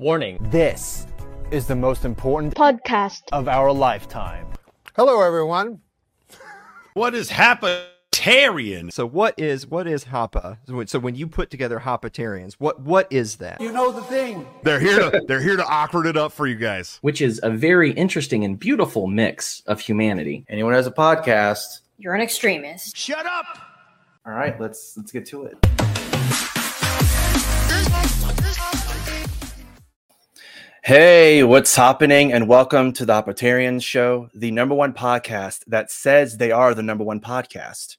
[0.00, 1.06] Warning This
[1.50, 4.46] is the most important podcast of our lifetime.
[4.96, 5.80] Hello, everyone.
[6.94, 8.90] What is Hapatarian?
[8.94, 10.56] So what is what is Hapa?
[10.66, 13.60] So when, so when you put together Hapatarians, what what is that?
[13.60, 14.46] You know the thing.
[14.62, 16.98] They're here to they're here to awkward it up for you guys.
[17.02, 20.46] which is a very interesting and beautiful mix of humanity.
[20.48, 21.80] Anyone has a podcast?
[21.98, 22.96] You're an extremist.
[22.96, 23.58] Shut up!
[24.24, 25.58] All right, let's let's get to it.
[30.82, 32.32] Hey, what's happening?
[32.32, 36.82] And welcome to the Hapatarian Show, the number one podcast that says they are the
[36.82, 37.98] number one podcast.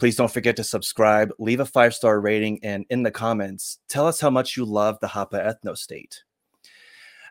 [0.00, 4.08] Please don't forget to subscribe, leave a five star rating, and in the comments, tell
[4.08, 6.24] us how much you love the Hapa ethno state.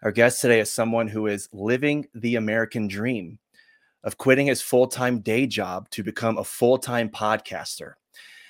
[0.03, 3.40] Our guest today is someone who is living the American dream
[4.05, 7.95] of quitting his full time day job to become a full time podcaster.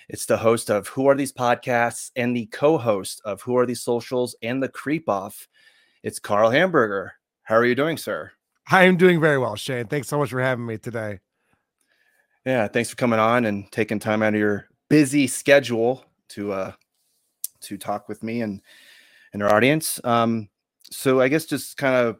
[0.08, 3.66] It's the host of Who Are These Podcasts and the co host of Who Are
[3.66, 5.48] These Socials and the Creep Off.
[6.04, 7.14] It's Karl Hamburger.
[7.44, 8.32] How are you doing, sir?
[8.72, 9.88] I am doing very well, Shane.
[9.88, 11.20] Thanks so much for having me today.
[12.46, 16.72] Yeah, thanks for coming on and taking time out of your busy schedule to uh
[17.62, 18.62] to talk with me and
[19.34, 20.00] and our audience.
[20.04, 20.50] Um
[20.90, 22.18] so I guess just kind of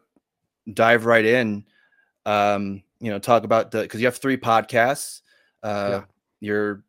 [0.72, 1.64] dive right in.
[2.24, 5.22] Um, you know, talk about the because you have three podcasts.
[5.62, 6.04] Uh Yeah.
[6.40, 6.84] you're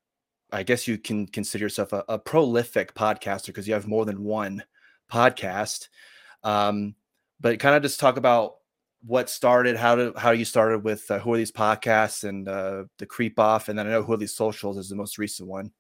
[0.52, 4.24] I guess you can consider yourself a, a prolific podcaster because you have more than
[4.24, 4.64] one
[5.12, 5.88] podcast.
[6.44, 6.96] Um,
[7.40, 8.56] but kind of just talk about
[9.06, 12.86] what started, how to how you started with uh, who are these podcasts and uh,
[12.98, 15.50] the creep off, and then I know who are these socials is the most recent
[15.50, 15.72] one.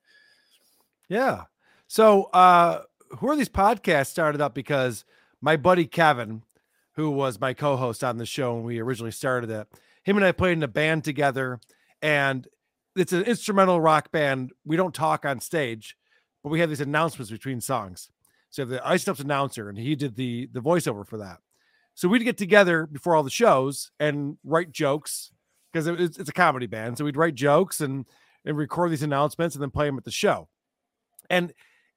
[1.09, 1.43] Yeah.
[1.87, 2.81] So, uh,
[3.19, 5.05] who are these podcasts started up because
[5.41, 6.43] my buddy Kevin,
[6.93, 9.67] who was my co-host on the show when we originally started it,
[10.03, 11.59] him and I played in a band together,
[12.01, 12.47] and
[12.95, 14.51] it's an instrumental rock band.
[14.65, 15.97] We don't talk on stage,
[16.43, 18.09] but we have these announcements between songs.
[18.53, 21.39] So the Ice Ups announcer, and he did the the voiceover for that.
[21.95, 25.31] So we'd get together before all the shows and write jokes
[25.71, 26.99] because it, it's, it's a comedy band.
[26.99, 28.05] So we'd write jokes and
[28.45, 30.49] and record these announcements and then play them at the show.
[31.31, 31.51] And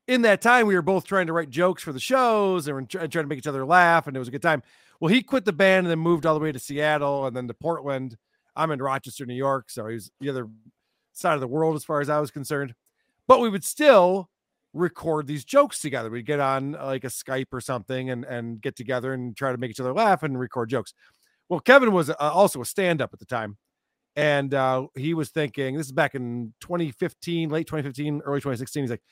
[0.08, 3.10] in that time, we were both trying to write jokes for the shows and trying
[3.10, 4.62] to make each other laugh, and it was a good time.
[4.98, 7.48] Well, he quit the band and then moved all the way to Seattle and then
[7.48, 8.16] to Portland.
[8.54, 10.48] I'm in Rochester, New York, so he was the other
[11.12, 12.74] side of the world as far as I was concerned.
[13.28, 14.30] But we would still
[14.76, 16.10] record these jokes together.
[16.10, 19.52] We'd get on uh, like a Skype or something and and get together and try
[19.52, 20.94] to make each other laugh and record jokes.
[21.48, 23.56] Well, Kevin was uh, also a stand-up at the time,
[24.14, 28.82] and uh, he was thinking this is back in 2015, late 2015, early 2016.
[28.82, 29.02] He's like,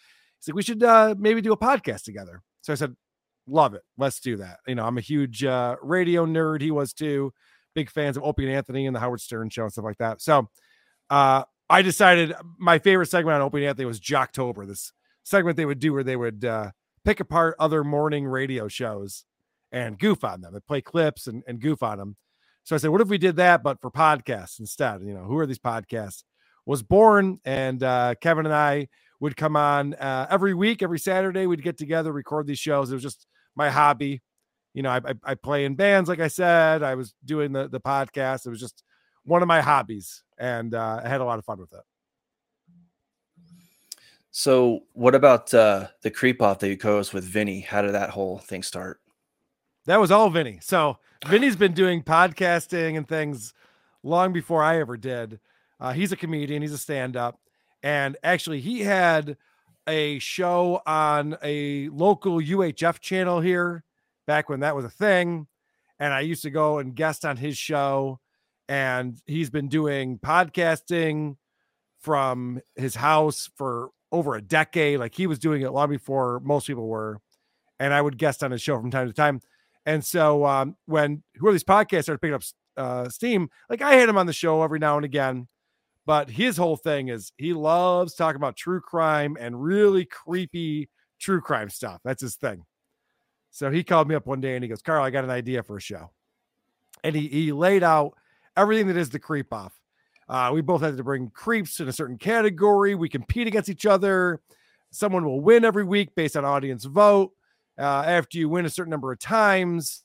[0.40, 2.42] he's like, we should uh, maybe do a podcast together.
[2.62, 2.94] So I said,
[3.46, 4.58] love it, let's do that.
[4.66, 6.60] You know, I'm a huge uh, radio nerd.
[6.60, 7.32] He was too.
[7.74, 10.20] Big fans of Opie and Anthony and the Howard Stern show and stuff like that.
[10.20, 10.48] So
[11.10, 14.66] uh, I decided my favorite segment on Opie and Anthony was Jocktober.
[14.66, 14.92] This
[15.24, 16.70] segment they would do where they would uh,
[17.04, 19.24] pick apart other morning radio shows
[19.72, 20.54] and goof on them.
[20.54, 22.16] They play clips and, and goof on them.
[22.62, 25.02] So I said, what if we did that, but for podcasts instead?
[25.02, 26.22] You know, who are these podcasts?
[26.66, 28.88] Was born, and uh, Kevin and I
[29.20, 31.46] would come on uh, every week, every Saturday.
[31.46, 32.90] We'd get together, record these shows.
[32.90, 34.22] It was just my hobby.
[34.72, 36.82] You know, I, I, I play in bands, like I said.
[36.82, 38.46] I was doing the the podcast.
[38.46, 38.82] It was just
[39.24, 41.82] one of my hobbies, and uh, I had a lot of fun with it.
[44.36, 47.60] So what about uh, the creep off that you co-host with Vinny?
[47.60, 49.00] How did that whole thing start?
[49.86, 50.58] That was all Vinny.
[50.60, 53.54] So Vinny's been doing podcasting and things
[54.02, 55.38] long before I ever did.
[55.78, 57.38] Uh, he's a comedian, he's a stand-up,
[57.84, 59.36] and actually he had
[59.86, 63.84] a show on a local UHF channel here
[64.26, 65.46] back when that was a thing.
[66.00, 68.18] And I used to go and guest on his show.
[68.68, 71.36] And he's been doing podcasting
[72.00, 74.98] from his house for over a decade.
[74.98, 77.20] Like he was doing it long before most people were.
[77.80, 79.40] And I would guest on his show from time to time.
[79.84, 82.42] And so um, when who are these podcasts started picking up
[82.76, 85.48] uh, steam, like I had him on the show every now and again.
[86.06, 90.88] But his whole thing is he loves talking about true crime and really creepy
[91.18, 92.00] true crime stuff.
[92.04, 92.64] That's his thing.
[93.50, 95.62] So he called me up one day and he goes, Karl, I got an idea
[95.62, 96.10] for a show.
[97.02, 98.14] And he, he laid out
[98.56, 99.72] everything that is the creep off.
[100.28, 102.94] Uh, we both had to bring creeps in a certain category.
[102.94, 104.40] We compete against each other.
[104.90, 107.32] Someone will win every week based on audience vote.
[107.78, 110.04] Uh, after you win a certain number of times,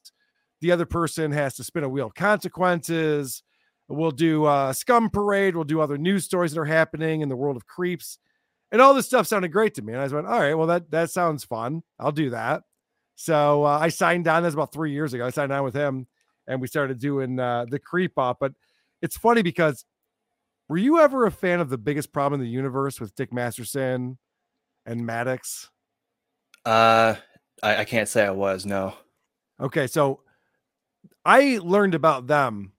[0.61, 3.43] the other person has to spin a wheel of consequences.
[3.87, 5.55] We'll do a scum parade.
[5.55, 8.19] We'll do other news stories that are happening in the world of creeps.
[8.71, 9.93] And all this stuff sounded great to me.
[9.93, 11.81] And I went, all right, well, that, that sounds fun.
[11.99, 12.63] I'll do that.
[13.15, 14.43] So uh, I signed on.
[14.43, 15.25] That's about three years ago.
[15.25, 16.07] I signed on with him
[16.47, 18.37] and we started doing uh, the creep off.
[18.39, 18.53] But
[19.01, 19.85] it's funny because
[20.69, 24.19] were you ever a fan of the biggest problem in the universe with Dick Masterson
[24.85, 25.69] and Maddox?
[26.63, 27.15] Uh,
[27.63, 28.65] I, I can't say I was.
[28.65, 28.93] No.
[29.59, 30.21] Okay, so
[31.25, 32.73] I learned about them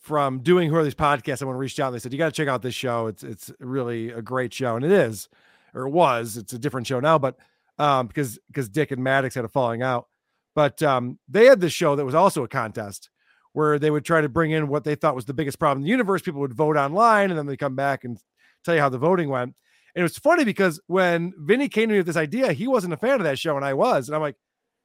[0.00, 1.38] from doing who are these podcasts.
[1.38, 3.06] Someone reached out and they said, You got to check out this show.
[3.06, 4.74] It's it's really a great show.
[4.74, 5.28] And it is,
[5.74, 7.36] or it was, it's a different show now, but
[7.78, 10.08] um, because because Dick and Maddox had a falling out.
[10.54, 13.08] But um, they had this show that was also a contest
[13.52, 15.84] where they would try to bring in what they thought was the biggest problem in
[15.84, 16.22] the universe.
[16.22, 18.18] People would vote online and then they come back and
[18.64, 19.54] tell you how the voting went.
[19.94, 22.94] And it was funny because when Vinny came to me with this idea, he wasn't
[22.94, 24.08] a fan of that show, and I was.
[24.08, 24.36] And I'm like,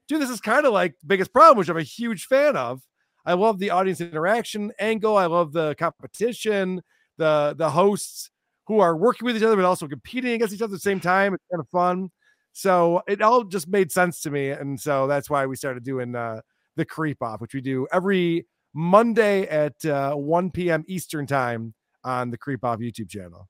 [0.08, 2.82] dude, this is kind of like biggest problem, which I'm a huge fan of.
[3.26, 5.18] I love the audience interaction angle.
[5.18, 6.82] I love the competition,
[7.18, 8.32] the the hosts
[8.68, 11.00] who are working with each other but also competing against each other at the same
[11.00, 11.34] time.
[11.34, 12.10] It's kind of fun.
[12.52, 16.16] So it all just made sense to me, and so that's why we started doing
[16.16, 16.42] uh,
[16.76, 20.84] the creep off, which we do every Monday at uh, 1 p.m.
[20.88, 21.74] Eastern time
[22.04, 23.48] on the Creep Off YouTube channel.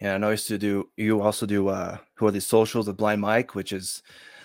[0.00, 0.90] Yeah, I used to do.
[0.96, 1.68] You also do.
[1.68, 4.02] uh Who are these socials with Blind Mike, which is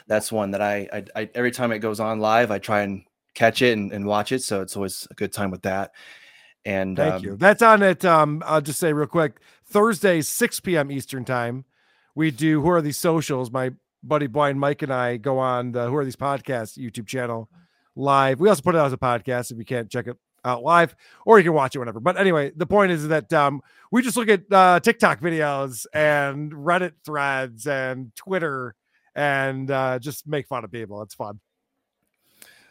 [0.07, 3.03] that's one that I, I, I every time it goes on live, I try and
[3.33, 4.43] catch it and, and watch it.
[4.43, 5.91] So it's always a good time with that.
[6.63, 7.35] And thank um, you.
[7.37, 10.91] That's on at um, I'll just say real quick, Thursday, 6 p.m.
[10.91, 11.65] Eastern time.
[12.15, 13.51] We do who are these socials?
[13.51, 13.71] My
[14.03, 17.49] buddy Blind Mike and I go on the Who Are These Podcasts YouTube channel
[17.97, 18.39] live.
[18.39, 20.95] We also put it out as a podcast if you can't check it out live,
[21.25, 21.99] or you can watch it whenever.
[21.99, 23.61] But anyway, the point is that um,
[23.91, 28.75] we just look at uh, TikTok videos and Reddit threads and Twitter
[29.15, 31.01] and uh, just make fun of people.
[31.01, 31.39] It's fun.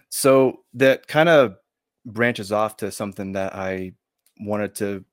[0.09, 1.57] So that kind of
[2.07, 3.93] branches off to something that I
[4.41, 5.05] wanted to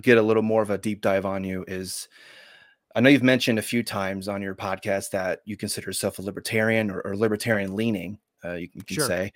[0.00, 2.08] get a little more of a deep dive on you is
[2.94, 6.22] I know you've mentioned a few times on your podcast that you consider yourself a
[6.22, 9.06] libertarian or, or libertarian leaning, uh, you, can Sure.
[9.06, 9.32] say.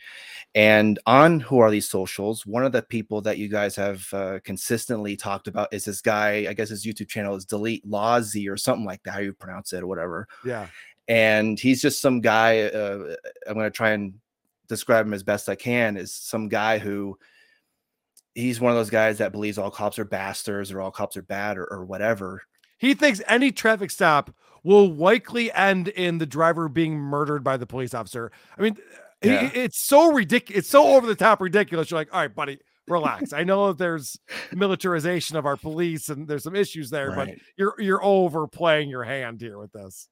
[0.54, 4.38] And on Who Are These Socials, one of the people that you guys have uh,
[4.44, 8.56] consistently talked about is this guy, I guess his YouTube channel is Delete Lawsy or
[8.56, 10.66] something like that, how you pronounce it or whatever Yeah.
[11.08, 13.14] and he's just some guy uh,
[13.46, 14.14] i'm going to try and
[14.66, 17.16] describe him as best i can is some guy who
[18.34, 21.22] he's one of those guys that believes all cops are bastards or all cops are
[21.22, 22.42] bad or, or whatever
[22.78, 24.34] He thinks any traffic stop
[24.66, 28.32] will likely end in the driver being murdered by the police officer.
[28.58, 28.76] I mean,
[29.22, 29.50] he- Yeah.
[29.54, 30.58] it's so ridiculous.
[30.60, 31.88] It's so over the top ridiculous.
[31.90, 32.58] You're like, all right, buddy,
[32.88, 33.32] relax.
[33.32, 34.18] I know that there's
[34.52, 39.40] militarization of our police and there's some issues there, but you're you're overplaying your hand
[39.40, 40.08] here with this.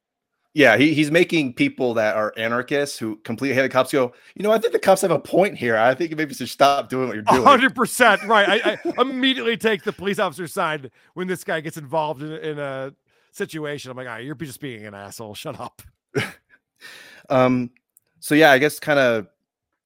[0.55, 4.43] yeah he, he's making people that are anarchists who completely hate the cops go you
[4.45, 6.89] know i think the cops have a point here i think maybe you should stop
[6.89, 8.49] doing what you're doing hundred percent right.
[8.65, 12.59] I, I immediately take the police officer's side when this guy gets involved in, in
[12.61, 12.93] a
[13.35, 13.91] situation.
[13.91, 15.35] I'm like, all right, you're just being an asshole.
[15.35, 15.83] Shut up.
[17.31, 17.71] um
[18.21, 19.27] so yeah i guess kind of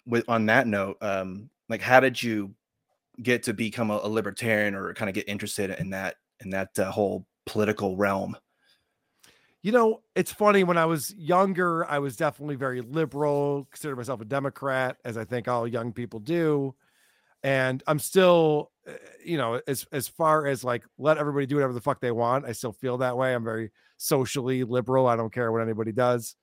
[0.07, 2.53] with on that note um like how did you
[3.23, 6.77] get to become a, a libertarian or kind of get interested in that in that
[6.79, 8.37] uh, whole political realm
[9.63, 14.21] You know, it's funny when I was younger, I was definitely very liberal, considered myself
[14.21, 16.75] a Democrat, as I think all young people do.
[17.43, 18.93] And I'm still, uh,
[19.25, 22.45] you know, as as far as like let everybody do whatever the fuck they want,
[22.47, 23.35] I still feel that way.
[23.35, 25.07] I'm very socially liberal.
[25.07, 26.35] I don't care what anybody does,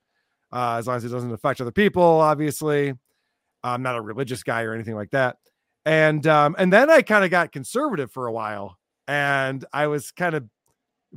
[0.53, 2.03] uh, as long as it doesn't affect other people.
[2.03, 2.93] Obviously,
[3.63, 5.37] I'm not a religious guy or anything like that.
[5.85, 8.77] And um, and then I kind of got conservative for a while,
[9.07, 10.45] and I was kind of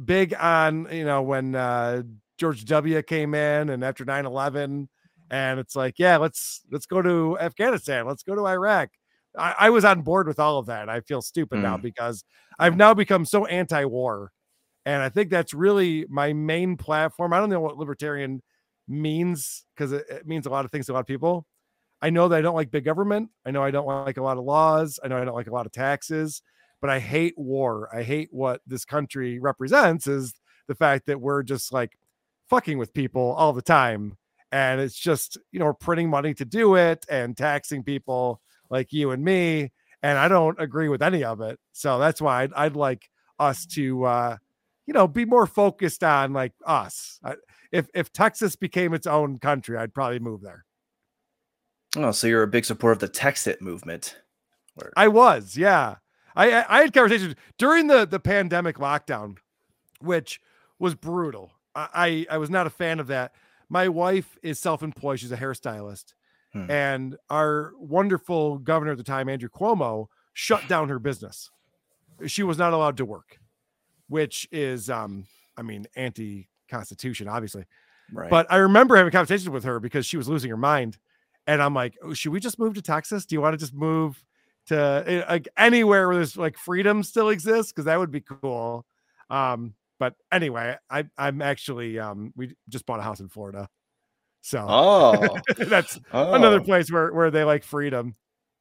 [0.04, 2.02] big on you know when uh
[2.38, 4.86] george w came in and after 9-11
[5.30, 8.90] and it's like yeah let's let's go to afghanistan let's go to iraq
[9.38, 11.82] i, I was on board with all of that i feel stupid now mm.
[11.82, 12.24] because
[12.58, 14.32] i've now become so anti-war
[14.84, 18.42] and i think that's really my main platform i don't know what libertarian
[18.86, 21.46] means because it, it means a lot of things to a lot of people
[22.02, 24.38] i know that i don't like big government i know i don't like a lot
[24.38, 26.42] of laws i know i don't like a lot of taxes
[26.80, 27.88] but I hate war.
[27.94, 30.34] I hate what this country represents is
[30.68, 31.98] the fact that we're just like
[32.48, 34.16] fucking with people all the time.
[34.52, 38.92] And it's just, you know, we're printing money to do it and taxing people like
[38.92, 39.72] you and me.
[40.02, 41.58] And I don't agree with any of it.
[41.72, 43.08] So that's why I'd, I'd like
[43.38, 44.36] us to, uh,
[44.86, 47.18] you know, be more focused on like us.
[47.24, 47.34] I,
[47.72, 50.64] if if Texas became its own country, I'd probably move there.
[51.96, 54.16] oh so you're a big supporter of the texit movement
[54.76, 54.92] Word.
[54.96, 55.96] I was, yeah.
[56.36, 59.36] I I had conversations during the the pandemic lockdown,
[60.00, 60.40] which
[60.78, 61.52] was brutal.
[61.74, 63.32] I I, I was not a fan of that.
[63.68, 66.14] My wife is self-employed; she's a hairstylist,
[66.52, 66.70] Hmm.
[66.70, 71.50] and our wonderful governor at the time, Andrew Cuomo, shut down her business.
[72.26, 73.38] She was not allowed to work,
[74.08, 75.26] which is, um,
[75.56, 77.64] I mean, anti-constitution, obviously.
[78.12, 80.98] right But I remember having conversations with her because she was losing her mind.
[81.46, 83.24] And I'm like, oh, should we just move to Texas?
[83.24, 84.22] Do you want to just move
[84.66, 87.72] to eh, like anywhere where there's like freedom still exists?
[87.72, 88.84] Because that would be cool.
[89.30, 93.68] Um, but anyway, I I'm actually um we just bought a house in Florida.
[94.40, 96.34] So Oh, that's oh.
[96.34, 98.14] another place where where they like freedom.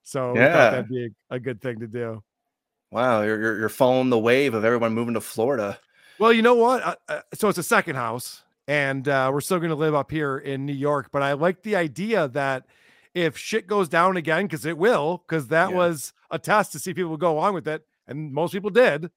[0.03, 0.51] So Yeah.
[0.53, 2.23] thought that'd be a, good thing to do.
[2.91, 5.79] Wow, you're, you're you're following the wave of everyone moving to Florida.
[6.19, 6.83] Well, you know what?
[6.83, 10.09] Uh, uh, so it's a second house, and uh, we're still going to live up
[10.09, 11.09] here in New York.
[11.11, 12.65] But I like the idea that
[13.13, 15.75] if shit goes down again, because it will, because that Yeah.
[15.75, 19.11] was a test to see people go along with it, and most people did.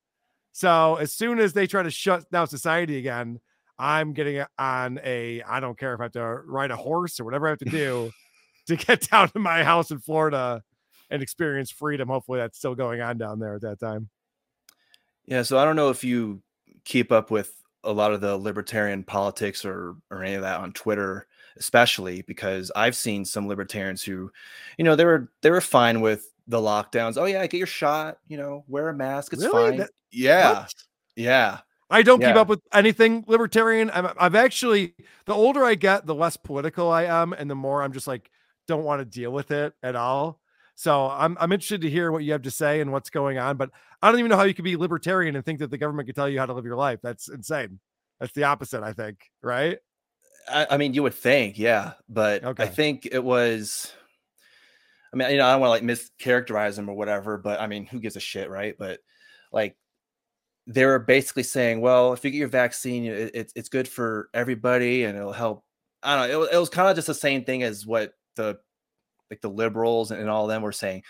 [0.52, 3.40] So as soon as they try to shut down society again,
[3.80, 5.42] I'm getting on a.
[5.42, 7.64] I don't care if I have to ride a horse or whatever I have to
[7.64, 8.12] do
[8.66, 10.62] to get down to my house in Florida
[11.08, 12.08] and experience freedom.
[12.08, 14.10] Hopefully, that's still going on down there at that time.
[15.24, 16.42] Yeah, so I don't know if you
[16.84, 20.72] keep up with a lot of the libertarian politics or or any of that on
[20.72, 24.30] Twitter, especially because I've seen some libertarians who,
[24.76, 27.16] you know, they were they were fine with the lockdowns.
[27.16, 28.18] Oh yeah, get your shot.
[28.28, 29.32] You know, wear a mask.
[29.32, 29.70] It's Really?
[29.70, 29.78] fine.
[29.78, 30.74] That- yeah, What?
[31.16, 31.58] yeah.
[31.90, 33.90] I don't keep up with anything libertarian.
[33.92, 34.94] I'm, I've actually,
[35.26, 38.30] the older I get, the less political I am, and the more I'm just like,
[38.68, 40.40] don't want to deal with it at all.
[40.76, 43.56] So I'm, I'm interested to hear what you have to say and what's going on.
[43.56, 43.70] But
[44.00, 46.14] I don't even know how you could be libertarian and think that the government could
[46.14, 47.00] tell you how to live your life.
[47.02, 47.80] That's insane.
[48.18, 49.18] That's the opposite, I think.
[49.42, 49.78] Right?
[50.48, 52.62] I, I mean, you would think, yeah, but Okay.
[52.62, 53.92] I think it was.
[55.12, 57.66] I mean, you know, I don't want to like mischaracterize them or whatever, but I
[57.66, 58.76] mean, who gives a shit, right?
[58.78, 59.00] But
[59.52, 59.76] like,
[60.66, 64.28] they were basically saying, well, if you get your vaccine, it, it's it's good for
[64.34, 65.64] everybody and it'll help.
[66.02, 66.34] I don't know.
[66.34, 68.58] It, was- it was kind of just the same thing as what the
[69.30, 71.02] like the liberals and, and all of them were saying.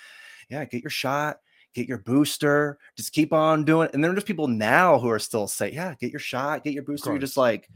[0.50, 1.38] Yeah, get your shot,
[1.74, 3.88] get your booster, just keep on doing.
[3.88, 3.94] it.
[3.94, 6.72] And there are just people now who are still saying, yeah, get your shot, get
[6.74, 7.10] your booster.
[7.10, 7.68] You're just like,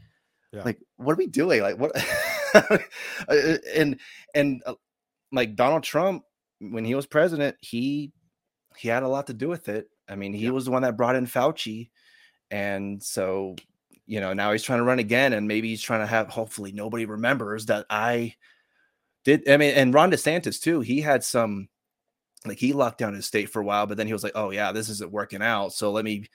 [0.51, 0.63] Yeah.
[0.63, 1.61] like, what are we doing?
[1.61, 1.91] Like, what?
[3.27, 3.99] Uh, and
[4.33, 4.73] and uh,
[5.33, 6.23] like Donald Trump,
[6.59, 8.13] when he was president, he
[8.77, 9.89] he had a lot to do with it.
[10.09, 10.51] I mean, he Yeah.
[10.51, 11.89] was the one that brought in Fauci,
[12.51, 13.55] and so
[14.07, 16.29] you know now he's trying to run again, and maybe he's trying to have.
[16.29, 18.35] Hopefully, nobody remembers that I
[19.23, 19.49] did.
[19.49, 20.81] I mean, and Ron DeSantis too.
[20.81, 21.69] He had some
[22.45, 24.51] like he locked down his state for a while, but then he was like, "Oh
[24.51, 26.25] yeah, this isn't working out, so let me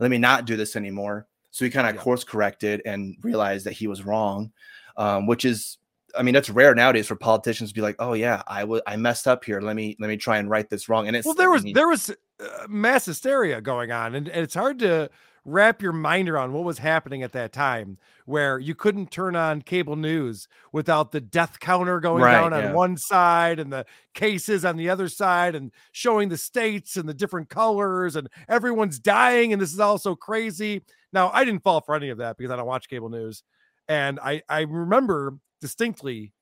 [0.00, 2.00] let me not do this anymore." So he kind of Yeah.
[2.02, 4.52] course corrected and realized that he was wrong,
[4.96, 5.78] um, which is,
[6.16, 8.96] I mean, that's rare nowadays for politicians to be like, "Oh yeah, I was I
[8.96, 9.60] messed up here.
[9.60, 11.88] Let me let me try and right this wrong." And it's well, there was there
[11.88, 15.10] was uh, mass hysteria going on, and, and it's hard to
[15.46, 19.60] wrap your mind around what was happening at that time, where you couldn't turn on
[19.60, 22.72] cable news without the death counter going Right, down on yeah.
[22.72, 27.14] one side and the cases on the other side, and showing the states and the
[27.14, 30.82] different colors, and everyone's dying, and this is all so crazy.
[31.12, 33.42] Now, I didn't fall for any of that because I don't watch cable news,
[33.88, 36.32] and I I remember distinctly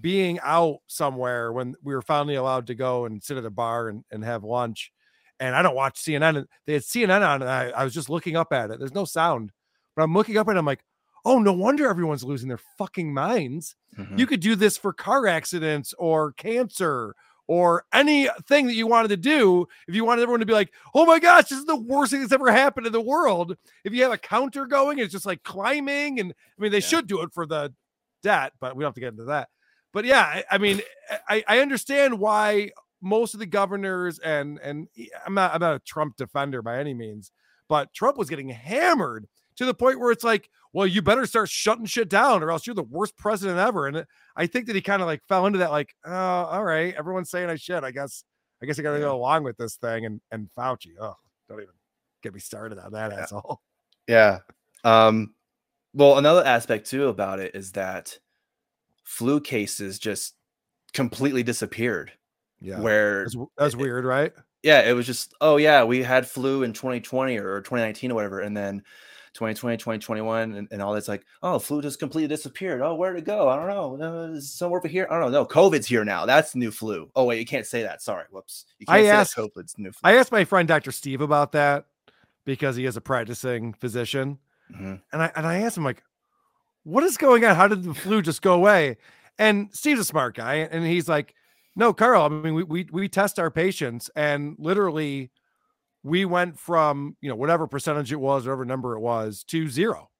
[0.00, 3.88] being out somewhere when we were finally allowed to go and sit at a bar
[3.90, 4.90] and, and have lunch.
[5.38, 6.46] And I don't watch CNN.
[6.66, 8.78] They had CNN on, and I, I was just looking up at it.
[8.78, 9.52] There's no sound,
[9.94, 10.82] but I'm looking up and I'm like,
[11.26, 13.76] oh, no wonder everyone's losing their fucking minds.
[13.98, 14.18] mhm.
[14.18, 17.14] You could do this for car accidents or cancer
[17.48, 19.66] or anything that you wanted to do.
[19.88, 22.20] If you wanted everyone to be like, oh my gosh, this is the worst thing
[22.22, 23.56] that's ever happened in the world.
[23.84, 26.18] If you have a counter going, it's just like climbing.
[26.18, 26.86] And I mean, they Yeah.
[26.86, 27.74] should do it for the
[28.22, 29.48] debt, but we don't have to get into that.
[29.92, 30.80] But yeah, I, I mean,
[31.28, 34.88] I, I understand why most of the governors and and
[35.26, 37.32] I'm not I'm not a Trump defender by any means,
[37.68, 39.26] but Trump was getting hammered
[39.56, 42.66] to the point where it's like, well, you better start shutting shit down, or else
[42.66, 43.86] you're the worst president ever.
[43.86, 46.94] And I think that he kind of like fell into that, like, oh, all right,
[46.94, 47.84] everyone's saying I should.
[47.84, 48.24] I guess
[48.62, 50.06] I guess I got to go along with this thing.
[50.06, 51.16] And and Fauci, oh,
[51.48, 51.74] don't even
[52.22, 53.18] get me started on that Yeah.
[53.20, 53.60] asshole.
[54.08, 54.38] Yeah.
[54.84, 55.34] Um,
[55.94, 58.18] well, another aspect too about it is that
[59.04, 60.34] flu cases just
[60.92, 62.12] completely disappeared.
[62.60, 64.32] Yeah, Where that's, that's it- weird, right?
[64.62, 68.40] yeah, it was just, oh yeah, we had flu in 2020 or 2019 or whatever,
[68.40, 68.82] and then
[69.34, 72.80] 2020, 2021, and, and all that's like, oh, flu just completely disappeared.
[72.82, 73.48] Oh, where'd it go?
[73.48, 74.34] I don't know.
[74.36, 75.08] Uh, somewhere over here.
[75.10, 75.40] I don't know.
[75.40, 76.26] No, COVID's here now.
[76.26, 77.10] That's the new flu.
[77.16, 78.02] Oh wait, you can't say that.
[78.02, 78.66] Sorry, whoops.
[78.78, 80.00] You I can't say asked- COVID's new flu.
[80.04, 80.92] I asked my friend Dr.
[80.92, 81.86] Steve about that
[82.44, 84.38] because he is a practicing physician.
[84.72, 85.00] Mhm.
[85.12, 86.02] And I and I asked him, like,
[86.84, 87.56] what is going on?
[87.56, 88.98] How did the flu just go away?
[89.38, 91.34] And Steve's a smart guy, and he's like,
[91.76, 95.32] No, Karl, I mean, we we we test our patients, and literally
[96.04, 100.10] we went from you know whatever percentage it was, whatever number it was, to zero.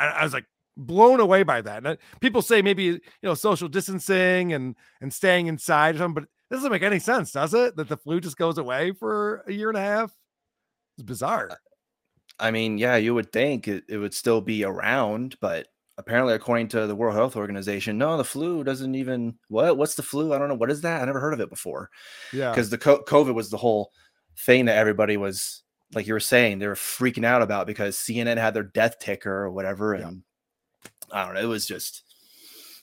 [0.00, 1.86] And I was like blown away by that.
[1.86, 6.24] And people say maybe you know social distancing and and staying inside or something, but
[6.24, 7.76] it doesn't make any sense, does it?
[7.76, 10.12] That the flu just goes away for a year and a half.
[10.98, 11.58] It's bizarre.
[12.42, 16.68] I mean, yeah, you would think it, it would still be around, but apparently, according
[16.68, 19.38] to the World Health Organization, no, the flu doesn't even.
[19.48, 19.78] What?
[19.78, 20.34] What's the flu?
[20.34, 20.56] I don't know.
[20.56, 21.00] What is that?
[21.00, 21.88] I never heard of it before.
[22.32, 22.50] Yeah.
[22.50, 23.92] Because the co- COVID was the whole
[24.38, 25.62] thing that everybody was
[25.94, 29.32] like you were saying they were freaking out about because CNN had their death ticker
[29.44, 30.08] or whatever, Yeah.
[30.08, 30.22] and
[31.12, 31.40] I don't know.
[31.42, 32.02] It was just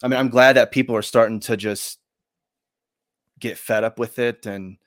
[0.01, 1.99] I mean, I'm glad that people are starting to just
[3.39, 4.77] get fed up with it, and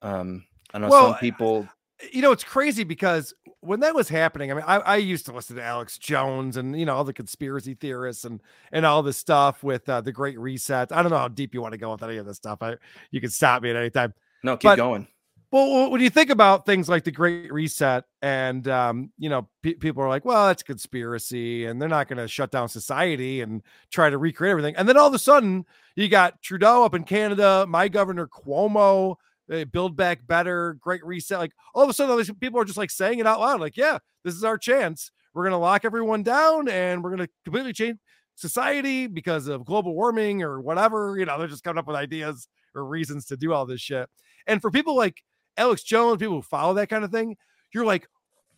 [0.00, 1.68] um, I know Well, some people.
[2.12, 3.34] you know, it's crazy because
[3.66, 6.78] when that was happening, I mean, I, I used to listen to Alex Jones and
[6.78, 8.40] you know all the conspiracy theorists and
[8.72, 10.92] and all this stuff with uh, the Great Reset.
[10.92, 12.62] I don't know how deep you want to go with any of this stuff.
[12.62, 12.76] I
[13.10, 14.14] you can stop me at any time.
[14.42, 15.08] No, keep but- going.
[15.52, 19.74] Well, when you think about things like the Great Reset, and um, you know, pe-
[19.74, 23.62] people are like, "Well, that's conspiracy," and they're not going to shut down society and
[23.92, 24.74] try to recreate everything.
[24.76, 29.16] And then all of a sudden, you got Trudeau up in Canada, my governor Cuomo,
[29.52, 31.38] uh, Build Back Better, Great Reset.
[31.38, 33.60] Like all of a sudden, all these people are just like saying it out loud,
[33.60, 35.10] like, "Yeah, this is our chance.
[35.34, 37.98] We're going to lock everyone down, and we're going to completely change
[38.34, 42.48] society because of global warming or whatever." You know, they're just coming up with ideas
[42.74, 44.08] or reasons to do all this shit.
[44.46, 45.22] And for people like
[45.56, 47.36] Alex Jones, people who follow that kind of thing,
[47.72, 48.06] you're like,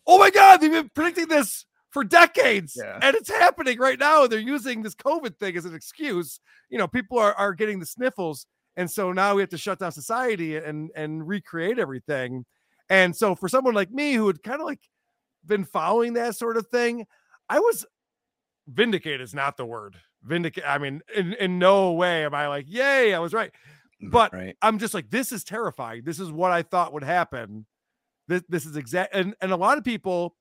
[0.07, 2.77] oh my God, they've been predicting this for decades.
[2.77, 2.99] Yeah.
[3.01, 4.27] And it's happening right now.
[4.27, 6.41] They're using this COVID thing as an excuse.
[6.69, 8.47] You know, people are, are getting the sniffles.
[8.79, 12.47] And so now we have to shut down society and and recreate everything.
[12.91, 14.81] And so for someone like me who had kind of like
[15.47, 17.07] been following that sort of thing,
[17.51, 17.87] I was
[18.69, 19.97] vindicate is not the word.
[20.23, 20.65] Vindicate.
[20.67, 23.53] I mean, in, in no way am I like, yay, I was right.
[24.11, 24.57] But right.
[24.63, 26.03] I'm just like, this is terrifying.
[26.05, 27.67] This is what I thought would happen.
[28.29, 30.37] This this is exact and, and a lot of people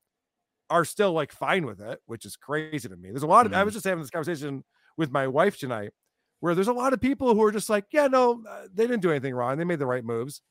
[0.70, 3.10] are still like fine with it, which is crazy to me.
[3.12, 3.66] There's a lot of I Mhm.
[3.66, 4.64] was just having this conversation
[4.98, 5.92] with my wife tonight
[6.40, 9.02] where there's a lot of people who are just like, yeah, no, uh, they didn't
[9.02, 9.58] do anything wrong.
[9.58, 10.42] They made the right moves.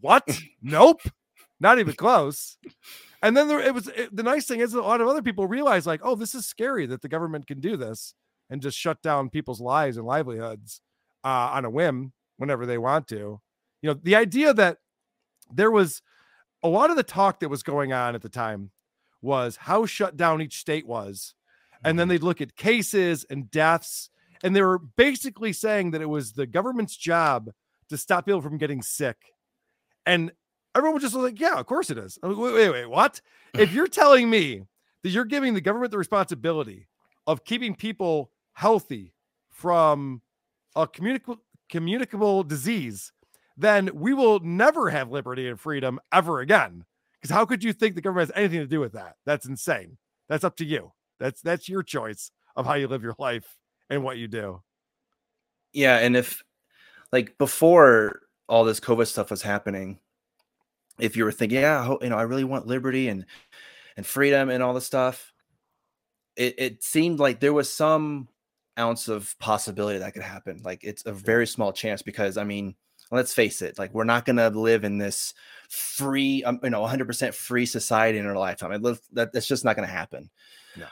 [0.00, 0.28] What?
[0.62, 1.02] nope.
[1.58, 2.58] Not even close.
[3.22, 5.48] And then there it was it, the nice thing is a lot of other people
[5.48, 8.14] realize like, oh, this is scary that the government can do this
[8.50, 10.80] and just shut down people's lives and livelihoods
[11.24, 13.40] uh, on a whim whenever they want to.
[13.82, 14.78] You know, the idea that
[15.52, 16.02] there was
[16.62, 18.70] a lot of the talk that was going on at the time
[19.22, 21.34] was how shut down each state was.
[21.84, 24.10] And then they'd look at cases and deaths.
[24.42, 27.50] And they were basically saying that it was the government's job
[27.88, 29.16] to stop people from getting sick.
[30.04, 30.32] And
[30.74, 32.18] everyone was just like, yeah, of course it is.
[32.22, 33.20] I'm like, wait, wait, wait, what?
[33.54, 34.62] if you're telling me
[35.02, 36.86] that you're giving the government the responsibility
[37.26, 39.12] of keeping people healthy
[39.50, 40.22] from
[40.74, 43.12] a communicable communicable disease,
[43.56, 46.84] then we will never have liberty and freedom ever again.
[47.14, 49.16] Because how could you think the government has anything to do with that?
[49.24, 49.96] That's insane.
[50.28, 50.92] That's up to you.
[51.18, 53.56] That's that's your choice of how you live your life
[53.90, 54.62] and what you do.
[55.72, 56.42] Yeah, and if
[57.12, 59.98] like before all this COVID stuff was happening,
[60.98, 63.26] if you were thinking, yeah, I you know, I really want liberty and
[63.96, 65.32] and freedom and all the stuff,
[66.36, 68.28] it it seemed like there was some
[68.78, 70.60] ounce of possibility that could happen.
[70.64, 72.74] Like it's a very small chance because I mean,
[73.10, 75.34] let's face it, like we're not gonna live in this
[75.68, 78.72] free, um, you know, 100% free society in our lifetime.
[78.72, 80.30] It live, that, that's just not gonna happen.
[80.76, 80.86] No.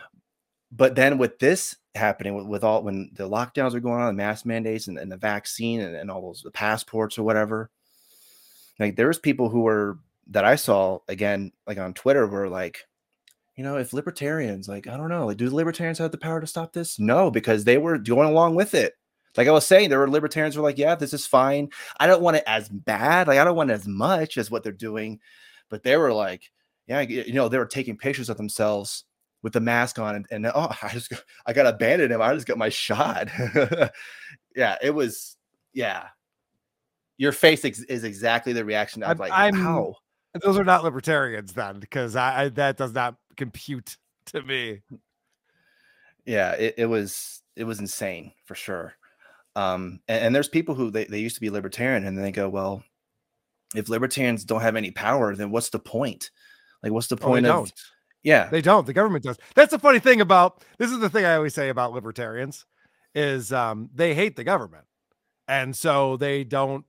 [0.76, 4.12] But then with this happening, with, with all when the lockdowns are going on, the
[4.22, 7.70] mask mandates and, and the vaccine and, and all those the passports or whatever,
[8.78, 12.87] like there was people who were that I saw again, like on Twitter, were like,
[13.56, 16.40] you know, if libertarians, like, I don't know, like, do the libertarians have the power
[16.40, 16.98] to stop this?
[16.98, 18.94] No, because they were going along with it.
[19.37, 21.70] Like I was saying, there were libertarians who were like, yeah, this is fine.
[21.98, 23.28] I don't want it as bad.
[23.28, 25.20] Like, I don't want as much as what they're doing.
[25.68, 26.50] But they were like,
[26.87, 29.04] yeah, you know, they were taking pictures of themselves
[29.44, 31.12] with the mask on and, and oh, I just
[31.46, 32.20] I got abandoned him.
[32.20, 33.28] I just got my shot.
[34.57, 35.37] yeah, it was,
[35.72, 36.09] yeah.
[37.18, 39.04] Your face ex- is exactly the reaction.
[39.04, 39.94] I was I'm- like, I'm- wow.
[40.42, 44.80] Those are not libertarians then, because I, I that does not compute to me.
[46.24, 48.94] yeah it, it was it was insane for sure
[49.57, 52.33] um and, and there's people who they, they used to be libertarian and then they
[52.33, 52.83] go well
[53.76, 56.30] if libertarians don't have any power then what's the point
[56.83, 57.72] like what's the Oh, point of don't.
[58.24, 58.87] Yeah They don't.
[58.87, 59.38] The government does.
[59.54, 62.66] That's the funny thing about this is the thing I always say about libertarians
[63.14, 64.87] is um, they hate the government,
[65.46, 66.84] and so they don't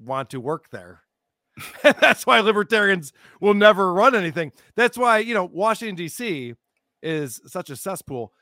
[0.00, 1.02] want to work there.
[1.82, 4.52] That's why libertarians will never run anything.
[4.76, 6.54] That's why you know Washington D.C.
[7.02, 8.32] is such a cesspool.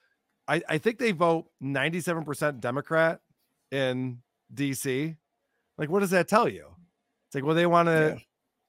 [0.48, 3.20] I, I think they vote ninety-seven percent Democrat
[3.72, 4.18] in
[4.52, 5.16] D.C.
[5.78, 6.66] Like, what does that tell you?
[7.28, 8.18] It's like, well, they want to Yeah.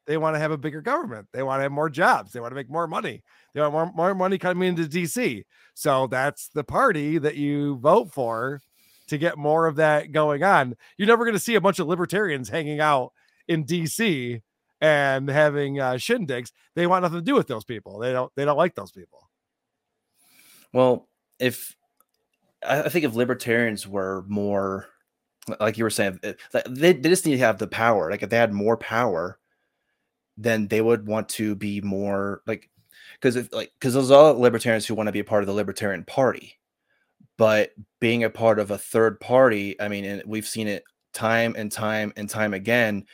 [0.08, 1.28] They want to have a bigger government.
[1.34, 2.32] They want to have more jobs.
[2.32, 3.24] They want to make more money.
[3.54, 5.44] They want more, more money coming into DC.
[5.76, 8.62] So that's the party that you vote for
[9.08, 10.76] to get more of that going on.
[10.98, 13.12] You're never going to see a bunch of libertarians hanging out
[13.48, 14.42] in DC
[14.82, 16.52] and having uh, shindigs.
[16.76, 18.00] They want nothing to do with those people.
[18.00, 18.32] They don't.
[18.36, 19.30] They don't like those people.
[20.74, 21.08] well
[21.40, 21.76] if
[22.64, 24.88] i think if libertarians were more
[25.60, 26.34] like you were saying eh,
[26.68, 29.40] they, they just need to have the power like if they had more power
[30.38, 32.70] then they would want to be more like
[33.14, 35.54] because if like because there's all libertarians who want to be a part of the
[35.54, 36.58] libertarian party
[37.38, 41.56] but being a part of a third party, I mean, and we've seen it time
[41.58, 43.06] and time and time again.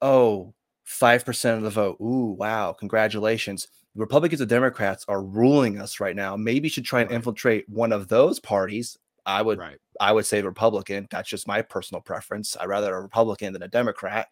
[0.00, 0.54] Oh,
[0.86, 1.98] 5% of the vote.
[2.00, 2.72] Ooh, wow.
[2.72, 3.68] Congratulations.
[3.94, 6.36] Republicans and Democrats are ruling us right now.
[6.36, 7.16] Maybe you should try and Right.
[7.16, 8.96] infiltrate one of those parties.
[9.26, 9.78] I would Right.
[10.00, 11.06] I would say Republican.
[11.10, 12.56] That's just my personal preference.
[12.58, 14.28] I'd rather a Republican than a Democrat.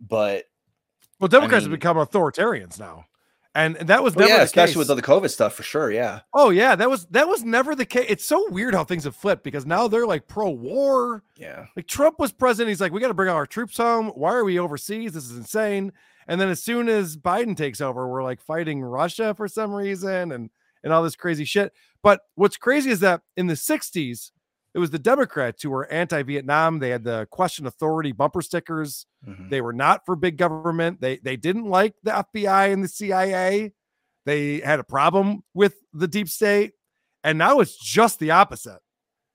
[0.00, 0.44] But
[1.20, 3.06] Well, Democrats mean- have become authoritarians now.
[3.56, 4.76] And that was well, yeah, especially case.
[4.76, 5.90] with all the COVID stuff for sure.
[5.90, 6.20] Yeah.
[6.34, 8.04] Oh yeah, that was that was never the case.
[8.10, 11.22] It's so weird how things have flipped because now they're like pro-war.
[11.38, 11.64] Yeah.
[11.74, 14.08] Like Trump was president, he's like, we got to bring our troops home.
[14.08, 15.14] Why are we overseas?
[15.14, 15.92] This is insane.
[16.28, 20.32] And then as soon as Biden takes over, we're like fighting Russia for some reason
[20.32, 20.50] and
[20.84, 21.72] and all this crazy shit.
[22.02, 24.32] But what's crazy is that in the 60s,
[24.76, 26.80] it was the Democrats who were anti-Vietnam.
[26.80, 29.06] They had the question authority bumper stickers.
[29.26, 29.48] Mhm.
[29.48, 31.00] They were not for big government.
[31.00, 33.72] They they didn't like the FBI and the CIA.
[34.26, 36.72] They had a problem with the deep state.
[37.24, 38.80] And now it's just the opposite.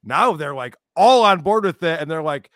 [0.04, 2.00] Now they're like all on board with it.
[2.00, 2.52] And they're like,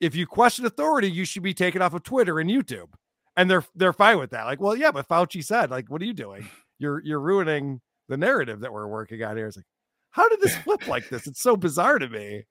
[0.00, 2.90] if you question authority, you should be taken off of Twitter and YouTube.
[3.36, 4.44] And they're they're fine with that.
[4.44, 6.48] Like, well, yeah, but Fauci said, like, what are you doing?
[6.78, 9.48] You're you're ruining the narrative that we're working on here.
[9.48, 9.66] It's like,
[10.10, 11.26] how did this flip like this?
[11.26, 12.44] It's so bizarre to me.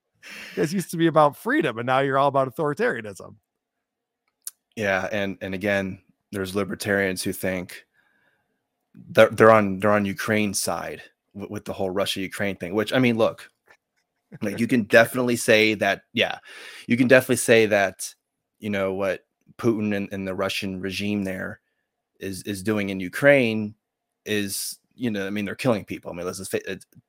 [0.56, 3.36] This used to be about freedom, and now you're all about authoritarianism.
[4.76, 6.00] Yeah, and and again,
[6.32, 7.86] there's libertarians who think
[8.94, 11.02] they're they're on they're on Ukraine's side
[11.34, 12.74] with, with the whole Russia Ukraine thing.
[12.74, 13.50] Which I mean, look,
[14.42, 16.02] like you can definitely say that.
[16.14, 16.40] Yeah,
[16.88, 18.14] you can definitely say that.
[18.60, 19.26] You know what
[19.58, 21.60] Putin and, and the Russian regime there
[22.20, 23.76] is is doing in Ukraine
[24.26, 26.12] is you know I mean they're killing people.
[26.12, 26.56] I mean, let's just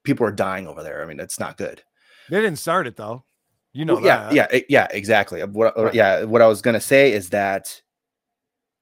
[0.04, 1.02] people are dying over there.
[1.02, 1.82] I mean, it's not good.
[2.30, 3.24] They didn't start it though.
[3.72, 5.42] You know Well, yeah, yeah, e- yeah, exactly.
[5.44, 5.94] What, Right.
[5.94, 7.80] yeah, what I was gonna say is that,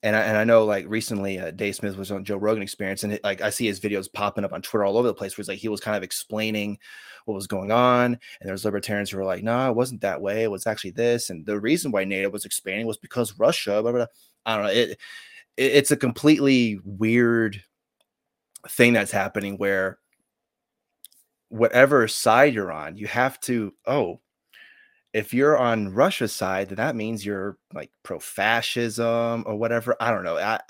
[0.03, 3.03] and I, and I know like recently, uh, Dave Smith was on Joe Rogan Experience,
[3.03, 5.37] and it, like I see his videos popping up on Twitter all over the place,
[5.37, 6.79] where he's like he was kind of explaining
[7.25, 10.45] what was going on, and there's libertarians who were like, "No, it wasn't that way.
[10.45, 13.83] It was actually this." And the reason why NATO was expanding was because Russia.
[13.83, 14.07] Blah, blah, blah.
[14.47, 14.73] I don't know.
[14.73, 14.99] It, it
[15.57, 17.61] it's a completely weird
[18.71, 19.99] thing that's happening where
[21.49, 24.21] whatever side you're on, you have to oh
[25.13, 29.97] if you're on Russia's side, then that means you're like pro-fascism or whatever.
[29.99, 30.37] I don't know.
[30.37, 30.61] I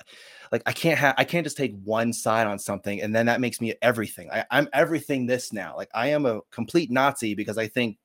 [0.53, 3.41] like I can't have I can't just take one side on something and then that
[3.41, 4.31] makes me everything.
[4.31, 5.77] I, I'm everything this now.
[5.77, 7.99] Like I am a complete Nazi because I think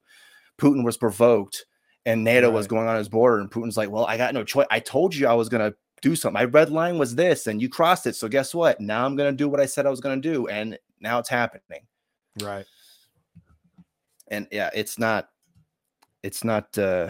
[0.57, 1.65] Putin was provoked
[2.05, 4.65] and NATO was going on his border, and Putin's like, Well, I got no choice.
[4.71, 6.33] I told you I was gonna do something.
[6.33, 8.15] My red line was this, and you crossed it.
[8.15, 8.81] So guess what?
[8.81, 11.81] Now I'm gonna do what I said I was gonna do, and now it's happening.
[12.41, 12.65] Right.
[14.29, 15.29] And yeah, it's not
[16.23, 17.09] it's not uh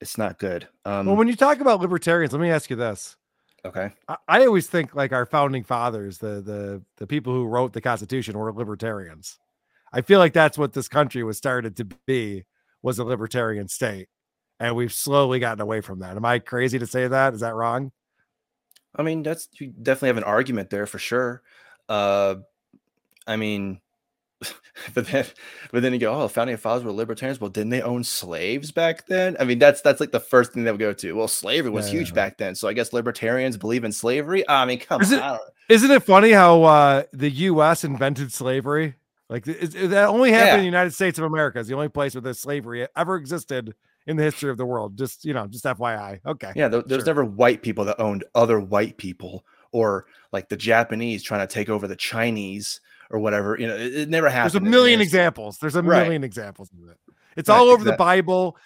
[0.00, 0.68] it's not good.
[0.84, 3.16] Um well, when you talk about libertarians, let me ask you this.
[3.64, 3.90] okay.
[4.08, 7.80] I, I always think like our founding fathers, the the the people who wrote the
[7.80, 9.38] Constitution were libertarians.
[9.92, 12.44] I feel like that's what this country was started to be
[12.82, 14.08] was a libertarian state.
[14.60, 16.16] And we've slowly gotten away from that.
[16.16, 17.34] Am I crazy to say that?
[17.34, 17.92] Is that wrong?
[18.96, 21.42] I mean, that's you definitely have an argument there for sure.
[21.88, 22.36] Uh,
[23.26, 23.80] I mean,
[24.94, 25.26] but then,
[25.70, 27.40] but then you go, oh, the founding fathers were libertarians.
[27.40, 29.36] Well, didn't they own slaves back then?
[29.38, 31.12] I mean, that's that's like the first thing they would go to.
[31.12, 31.98] Well, slavery was Yeah.
[32.00, 34.48] huge back then, so I guess libertarians believe in slavery.
[34.48, 35.18] I mean, come Is on.
[35.18, 37.84] it- I don't- it funny how uh, the U.S.
[37.84, 38.96] invented slavery?
[39.28, 41.60] Like that only happened in the United States of America.
[41.60, 43.74] Is the only place where this slavery ever existed
[44.06, 44.96] in the history of the world.
[44.96, 46.20] Just you know, just FYI.
[46.26, 46.52] Okay.
[46.56, 47.06] Yeah, there, there's Sure.
[47.06, 51.68] never white people that owned other white people, or like the Japanese trying to take
[51.68, 53.56] over the Chinese or whatever.
[53.58, 54.52] You know, it, it never happened.
[54.64, 55.58] There's a million examples.
[55.58, 56.04] There's a Right.
[56.04, 56.96] million examples of it.
[57.36, 58.56] It's Right, all over the Bible.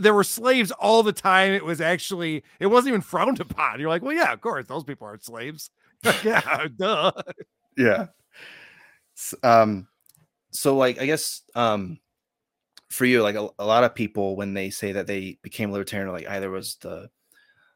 [0.00, 1.52] There were slaves all the time.
[1.52, 3.80] It was actually, it wasn't even frowned upon.
[3.80, 5.70] You're like, well, yeah, of course, those people aren't slaves.
[6.24, 7.12] yeah, duh.
[7.76, 8.06] yeah
[9.42, 9.86] um
[10.50, 11.98] so like i guess um
[12.94, 16.12] for you like a, a lot of people when they say that they became libertarian
[16.12, 17.08] like either was the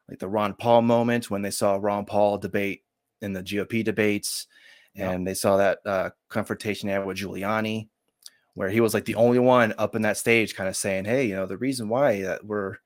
[0.09, 2.85] like the ron paul moment when they saw ron paul debate
[3.21, 4.47] in the gop debates
[4.95, 5.11] Yeah.
[5.11, 7.89] and they saw that uh confrontation he had with giuliani
[8.55, 11.27] where he was like the only one up in that stage kind of saying hey
[11.27, 12.77] you know the reason why that we're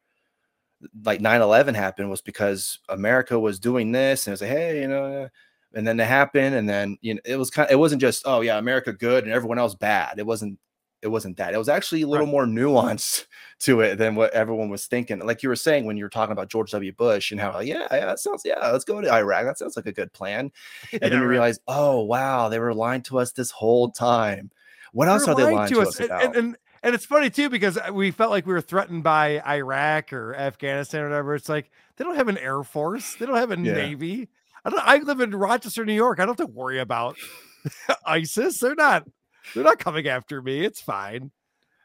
[1.05, 4.89] like 9-11 happened was because america was doing this and it was like hey you
[4.89, 5.29] know
[5.75, 8.23] and then it happened and then you know it was kind of, it wasn't just
[8.27, 10.59] oh yeah america good and everyone else bad it wasn't
[11.03, 13.27] it wasn't that it was actually a little more nuanced
[13.59, 16.33] to it than what everyone was thinking like you were saying when you were talking
[16.33, 19.45] about george w bush and how yeah yeah that sounds yeah let's go to iraq
[19.45, 20.51] that sounds like a good plan
[20.93, 21.31] and then Yeah, you right.
[21.31, 24.51] realize oh wow they were lying to us this whole time
[24.93, 27.31] what else They're are they lying to us, And- about And, and, and it's funny
[27.31, 31.35] too because uh, we felt like we were threatened by Iraq or Afghanistan or whatever.
[31.35, 33.73] It's like they don't have an air force, they don't have a Yeah.
[33.73, 34.29] navy.
[34.65, 34.83] I don't.
[34.85, 36.19] I live in Rochester, New York.
[36.21, 37.17] I don't have to worry about
[38.07, 38.59] ISIS.
[38.59, 39.07] They're not.
[39.55, 40.65] They're not coming after me.
[40.65, 41.31] It's fine.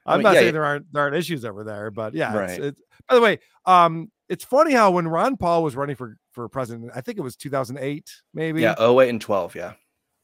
[0.06, 2.36] I'm mean, not yeah, saying there aren't there aren't issues over there, but yeah.
[2.36, 2.60] Right.
[2.60, 6.48] it's, by the way, um, it's funny how when Ron Paul was running for for
[6.48, 8.62] president, I think it was 2008, maybe.
[8.62, 9.56] Yeah, 08 and 12.
[9.56, 9.74] Yeah.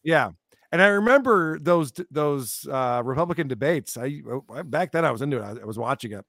[0.04, 0.32] Yeah.
[0.72, 3.98] And I remember those those uh, Republican debates.
[3.98, 4.22] I
[4.54, 5.44] I- back then I was into it.
[5.44, 6.26] I, I was watching it.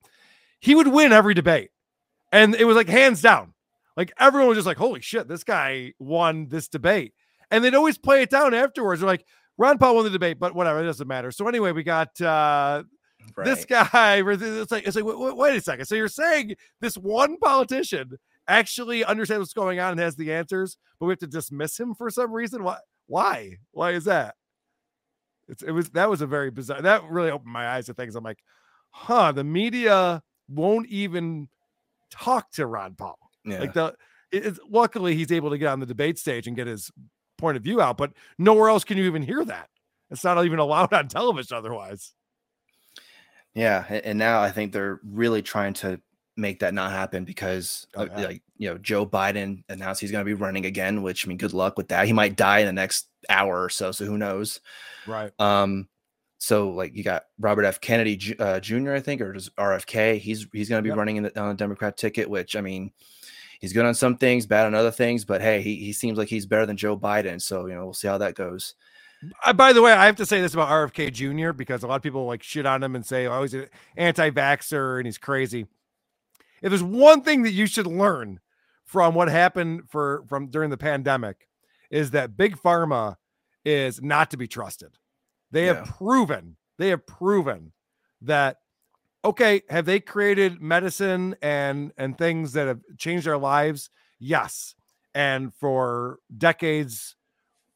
[0.61, 1.71] He would win every debate,
[2.33, 3.55] and it was like hands down.
[3.97, 7.15] Like everyone was just like, "Holy shit, this guy won this debate!"
[7.51, 9.01] And they'd always play it down afterwards.
[9.01, 9.25] They're like,
[9.59, 12.85] "Ron Paul won the debate, but whatever, it doesn't matter." So anyway, we got uh,
[13.45, 14.23] this guy.
[14.27, 15.87] It's like it's like wait, wait, a second.
[15.87, 20.77] So you're saying this one politician actually understands what's going on and has the answers,
[20.99, 22.63] but we have to dismiss him for some reason?
[22.63, 22.79] Why?
[23.07, 23.57] Why?
[23.73, 24.35] Why is that?
[25.49, 26.83] It's, it was that was a very bizarre.
[26.83, 28.15] That really opened my eyes to things.
[28.15, 28.43] I'm like,
[28.91, 29.33] huh?
[29.33, 31.49] The media won't even
[32.11, 33.19] talk to Ron Paul.
[33.45, 33.61] Yeah.
[33.61, 33.95] Like the
[34.33, 36.91] it- luckily he's able to get on the debate stage and get his
[37.45, 39.69] point of view out, but nowhere else can you even hear that.
[40.11, 42.13] It's not even allowed on television otherwise.
[43.55, 46.01] Yeah, and now I think they're really trying to
[46.37, 48.27] make that not happen because, Oh, uh, yeah.
[48.27, 51.03] like you know, Joe Biden announced he's going to be running again.
[51.03, 52.07] Which I mean, good luck with that.
[52.07, 54.61] He might die in the next hour or so, so who knows?
[55.07, 55.31] Right.
[55.39, 55.89] Um,
[56.39, 57.81] so like you got Robert F.
[57.81, 58.93] Kennedy uh, Jr.
[58.95, 60.19] I think, or just RFK.
[60.19, 60.99] He's he's going to be Yep.
[60.99, 62.29] running in the, on the Democrat ticket.
[62.29, 62.91] Which I mean,
[63.65, 65.25] he's good on some things, bad on other things.
[65.25, 67.41] But hey, he he seems like he's better than Joe Biden.
[67.41, 68.75] So you know, we'll see how that goes.
[69.43, 71.53] Uh, by the way, I have to say this about RFK Jr.
[71.53, 74.31] because a lot of people like shit on him and say, oh, he's an anti
[74.31, 75.67] vaxxer and he's crazy.
[76.61, 78.41] If there's one thing that you should learn
[78.85, 81.49] from what happened for from during the pandemic,
[81.91, 83.17] is that big pharma
[83.65, 84.99] is not to be trusted.
[85.51, 87.73] They have proven, they have proven
[88.21, 88.59] that
[89.25, 93.91] okay, have they created medicine and and things that have changed our lives?
[94.19, 94.75] Yes.
[95.15, 97.17] And for decades,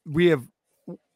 [0.05, 0.45] we have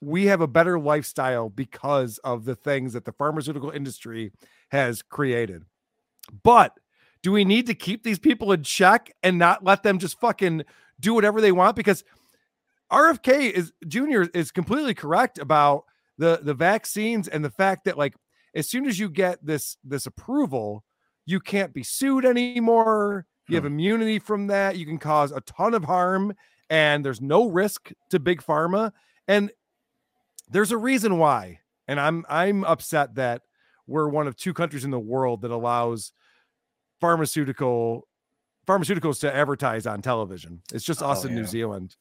[0.00, 4.32] we have a better lifestyle because of the things that the pharmaceutical industry
[4.70, 5.64] has created.
[6.42, 6.78] But
[7.22, 10.64] do we need to keep these people in check and not let them just fucking
[11.00, 11.76] do whatever they want?
[11.76, 12.04] Because
[12.90, 15.84] RFK is Junior is completely correct about
[16.18, 18.14] the the vaccines and the fact that like
[18.54, 20.84] as soon as you get this this approval,
[21.26, 23.26] you can't be sued anymore.
[23.48, 24.76] You have immunity from that.
[24.76, 26.32] You can cause a ton of harm,
[26.70, 28.92] and there's no risk to big pharma.
[29.28, 29.50] And
[30.48, 31.58] there's a reason why.
[31.88, 33.42] And I'm I'm upset that
[33.86, 36.12] we're one of two countries in the world that allows
[37.00, 38.06] pharmaceutical
[38.66, 40.62] pharmaceuticals to advertise on television.
[40.72, 41.44] It's just us Oh, in New.
[41.44, 41.96] Zealand.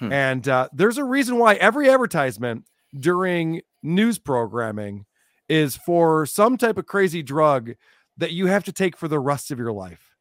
[0.00, 0.12] Hmm.
[0.12, 2.64] And uh, there's a reason why every advertisement
[2.98, 5.06] during news programming
[5.48, 7.72] is for some type of crazy drug
[8.16, 10.16] that you have to take for the rest of your life.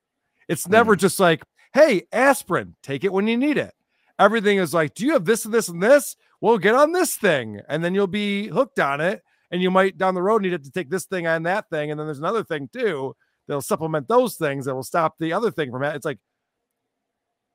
[0.50, 1.02] It's never mm-hmm.
[1.02, 3.74] just like, hey, aspirin, take it when you need it.
[4.20, 6.16] Everything is like, do you have this and this and this?
[6.42, 9.22] Well, get on this thing, and then you'll be hooked on it.
[9.50, 12.00] And you might down the road need to take this thing and that thing, and
[12.00, 13.16] then there's another thing too
[13.48, 15.96] that'll supplement those things that will stop the other thing from it.
[15.96, 16.18] It's like,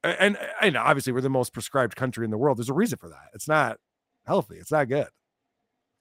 [0.04, 2.58] a- and uh, obviously we're the most prescribed country in the world.
[2.58, 3.30] There's a reason for that.
[3.34, 3.78] It's not
[4.26, 4.56] healthy.
[4.56, 5.08] It's not good.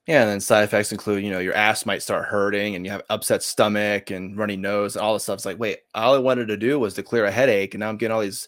[0.08, 2.92] Yeah, and then side effects include, you know, your ass might start hurting and you
[2.92, 5.36] have upset stomach and runny nose and all this stuff.
[5.36, 7.90] It's like, wait, all I wanted to do was to clear a headache and now
[7.90, 8.48] I'm getting all these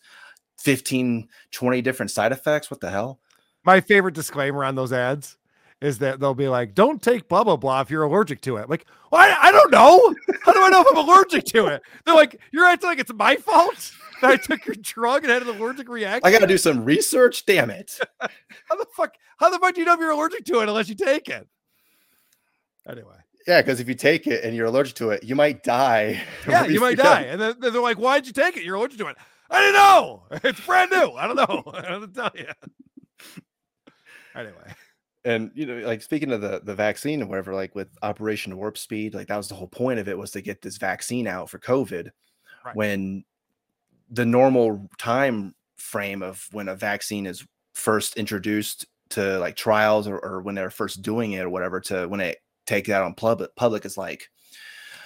[0.59, 2.71] 15, 20 different side effects.
[2.71, 3.19] What the hell?
[3.65, 5.37] My favorite disclaimer on those ads
[5.81, 8.69] is that they'll be like, "Don't take blah blah blah if you're allergic to it."
[8.69, 10.13] Like, well, I, I don't know.
[10.43, 11.81] How do I know if I'm allergic to it?
[12.05, 15.41] They're like, "You're acting like it's my fault that I took your drug and had
[15.43, 17.45] an allergic reaction." I got to do some research.
[17.45, 17.99] Damn it.
[18.19, 19.13] How the fuck?
[19.37, 21.47] How the fuck do you know if you're allergic to it unless you take it?
[22.87, 23.15] Anyway,
[23.47, 26.21] Yeah, because if you take it and you're allergic to it, you might die.
[26.47, 27.21] yeah, you might die.
[27.21, 28.63] And then they're like, "Why'd you take it?
[28.63, 29.17] You're allergic to it."
[29.51, 30.23] I didn't know.
[30.43, 31.11] It's brand new.
[31.13, 31.63] I don't know.
[31.73, 32.45] I don't tell you.
[34.35, 34.73] Anyway,
[35.29, 38.77] and you know like speaking of the the vaccine and whatever like with operation warp
[38.77, 41.49] speed like that was the whole point of it was to get this vaccine out
[41.49, 42.09] for covid
[42.65, 42.75] Right.
[42.75, 43.23] when
[44.09, 50.19] the normal time frame of when a vaccine is first introduced to like trials or,
[50.19, 53.55] or when they're first doing it or whatever to when they take out on public
[53.55, 54.29] public is like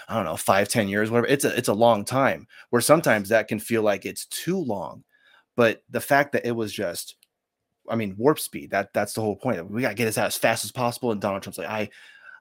[0.10, 3.30] i don't know five ten years whatever it's a it's a long time where sometimes
[3.30, 5.04] that can feel like it's too long
[5.56, 7.16] but the fact that it was just
[7.89, 8.72] I mean, warp speed.
[8.72, 9.69] That that's the whole point.
[9.69, 11.12] We gotta get this out as fast as possible.
[11.12, 11.89] And Donald Trump's like, I,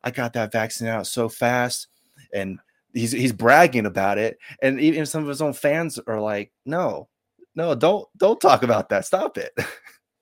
[0.04, 1.88] I got that vaccine out so fast,
[2.32, 2.58] and
[2.92, 4.38] he's he's bragging about it.
[4.60, 7.08] And even some of his own fans are like, No,
[7.54, 9.04] no, don't don't talk about that.
[9.06, 9.52] Stop it.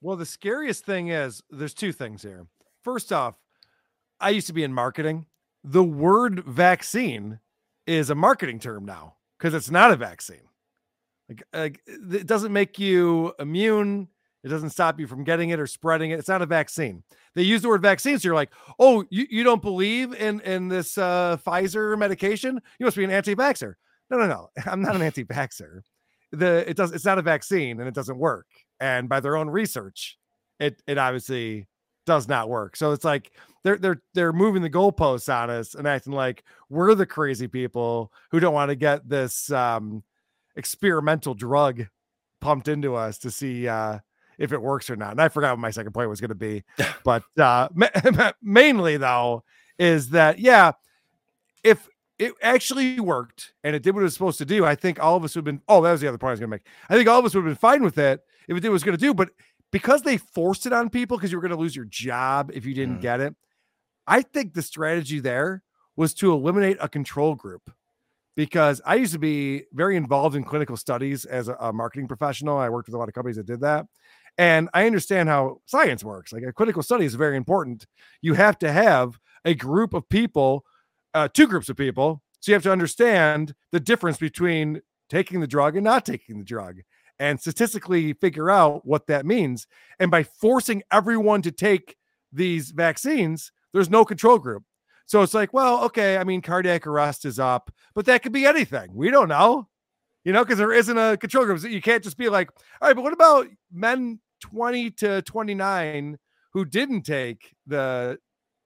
[0.03, 2.47] Well, the scariest thing is there's two things here.
[2.83, 3.35] First off,
[4.19, 5.27] I used to be in marketing.
[5.63, 7.39] The word vaccine
[7.87, 10.49] is a marketing term now because it's not a vaccine.
[11.29, 14.09] Like, like it doesn't make you immune.
[14.43, 16.19] It doesn't stop you from getting it or spreading it.
[16.19, 17.03] It's not a vaccine.
[17.35, 20.69] They use the word vaccine, so you're like, oh, you, you don't believe in in
[20.69, 22.61] this uh, Pfizer medication?
[22.79, 23.75] You must be an anti-vaxxer.
[24.11, 24.51] No, no, no.
[24.67, 25.83] I'm not an anti-vaxxer.
[26.33, 28.47] The it does it's not a vaccine and it doesn't work.
[28.79, 30.17] And by their own research,
[30.59, 31.67] it it obviously
[32.07, 32.77] does not work.
[32.77, 36.95] So it's like they're they're they're moving the goalposts on us and acting like we're
[36.95, 40.03] the crazy people who don't want to get this um
[40.57, 41.87] experimental drug
[42.41, 43.99] pumped into us to see uh
[44.41, 45.13] if it works or not.
[45.13, 46.65] And I forgot what my second point was going to be,
[47.05, 49.45] but uh ma- mainly though
[49.79, 50.73] is that yeah,
[51.63, 54.99] if it actually worked and it did what it was supposed to do, I think
[55.03, 55.63] all of us would have been.
[55.69, 56.67] Oh, that was the other point I was going to make.
[56.89, 58.73] I think all of us would have been fine with it if it did what
[58.73, 59.15] it was going to do.
[59.15, 59.31] But
[59.71, 62.67] because they forced it on people because you were going to lose your job if
[62.67, 63.03] you didn't Mm.
[63.03, 63.35] get it,
[64.07, 65.63] I think the strategy there
[65.97, 67.71] was to eliminate a control group.
[68.37, 72.57] Because I used to be very involved in clinical studies as a, a marketing professional.
[72.59, 73.87] I worked with a lot of companies that did that.
[74.41, 76.33] And I understand how science works.
[76.33, 77.87] Like a clinical study is very important.
[78.23, 80.65] You have to have a group of people,
[81.13, 82.23] uh, two groups of people.
[82.41, 86.45] So you have to understand the difference between taking the drug and not taking the
[86.45, 86.81] drug
[87.19, 89.67] and statistically figure out what that means.
[89.99, 91.97] And by forcing everyone to take
[92.33, 94.63] these vaccines, there's no control group.
[95.05, 98.47] So it's like, well, okay, I mean, cardiac arrest is up, but that could be
[98.47, 98.89] anything.
[98.95, 99.69] We don't know,
[100.25, 101.59] you know, because there isn't a control group.
[101.59, 102.49] So you can't just be like,
[102.81, 106.19] all right, but what about men 20 to 29
[106.53, 108.19] who didn't take the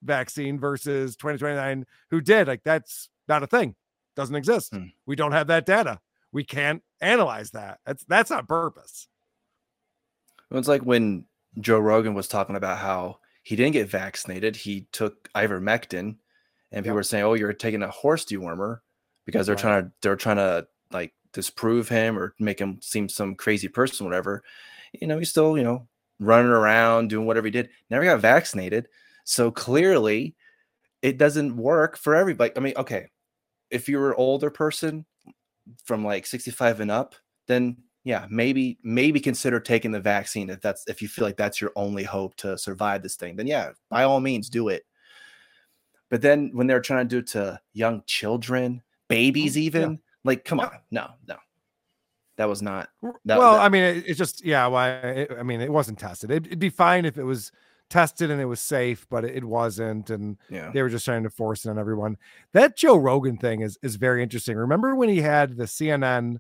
[0.03, 2.47] vaccine versus 2029 who did?
[2.49, 3.75] Like, that's not a thing,
[4.17, 4.73] doesn't exist.
[4.75, 4.87] Hmm.
[5.07, 6.01] We don't have that data.
[6.33, 7.81] We can't analyze that.
[7.87, 9.09] That's that's on purpose.
[10.51, 11.27] It's like when
[11.61, 14.57] Joe Rogan was talking about how he didn't get vaccinated.
[14.57, 16.17] He took ivermectin,
[16.73, 16.95] and people Yep.
[16.95, 18.81] were saying, "Oh, you're taking a horse dewormer,"
[19.27, 19.61] because they're Right.
[19.63, 24.07] trying to they're trying to like disprove him or make him seem some crazy person,
[24.07, 24.43] whatever.
[25.01, 25.89] You know, he's still you know
[26.21, 27.71] running around doing whatever he did.
[27.91, 28.89] Never got vaccinated,
[29.25, 30.35] so clearly
[31.03, 32.53] it doesn't work for everybody.
[32.57, 33.09] I mean, okay,
[33.71, 35.05] if you're an older person
[35.85, 37.15] from like 65 and up,
[37.47, 41.61] then yeah, maybe maybe consider taking the vaccine if that's if you feel like that's
[41.61, 43.37] your only hope to survive this thing.
[43.37, 44.85] Then yeah, by all means do it.
[46.11, 50.45] But then when they're trying to do it to young children, babies oh, even, like
[50.45, 50.71] come on.
[50.91, 51.37] No, no.
[52.37, 52.89] That was not
[53.25, 54.67] That- well, that- I mean, it, it's just yeah.
[54.67, 54.91] Why?
[54.91, 56.31] It, I mean, it wasn't tested.
[56.31, 57.53] It, it'd be fine if it was
[57.91, 60.71] tested and it was safe, but it, it wasn't, and yeah.
[60.73, 62.17] they were just trying to force it on everyone.
[62.53, 64.57] That Joe Rogan thing is is very interesting.
[64.57, 66.39] Remember when he had the CNN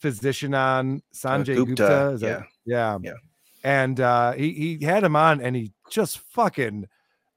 [0.00, 2.10] physician on Sanjay Gupta, Gupta?
[2.14, 3.12] Is that- yeah, Yeah.
[3.64, 6.88] And uh, he he had him on, and he just fucking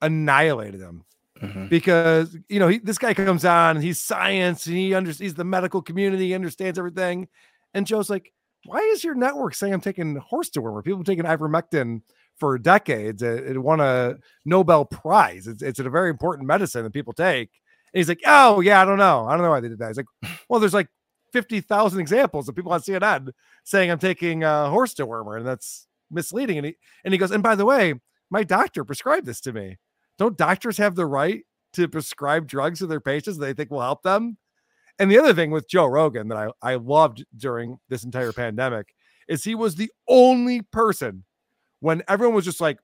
[0.01, 1.03] annihilated him
[1.41, 1.69] Mhm.
[1.69, 5.43] because you know he, this guy comes on and he's science and he understands the
[5.43, 7.27] medical community, he understands everything.
[7.75, 8.33] And Joe's like,
[8.65, 10.83] "Why is your network saying I'm taking horse dewormer?
[10.83, 12.01] People have taken ivermectin
[12.37, 13.21] for decades.
[13.21, 15.45] It, it won a Nobel Prize.
[15.45, 17.51] It's, it's a very important medicine that people take."
[17.93, 19.27] And he's like, "Oh yeah, I don't know.
[19.27, 20.07] I don't know why they did that." He's like,
[20.49, 20.87] "Well, there's like
[21.31, 23.29] fifty thousand examples of people on CNN
[23.63, 27.43] saying I'm taking uh, horse dewormer, and that's misleading." And he and he goes, "And
[27.43, 27.93] by the way,
[28.31, 29.77] my doctor prescribed this to me."
[30.17, 33.81] don't doctors have the right to prescribe drugs to their patients that they think will
[33.81, 34.37] help them?
[34.99, 38.93] And the other thing with Joe Rogan that I, I loved during this entire pandemic
[39.27, 41.25] is he was the only person
[41.79, 42.79] when everyone was just like,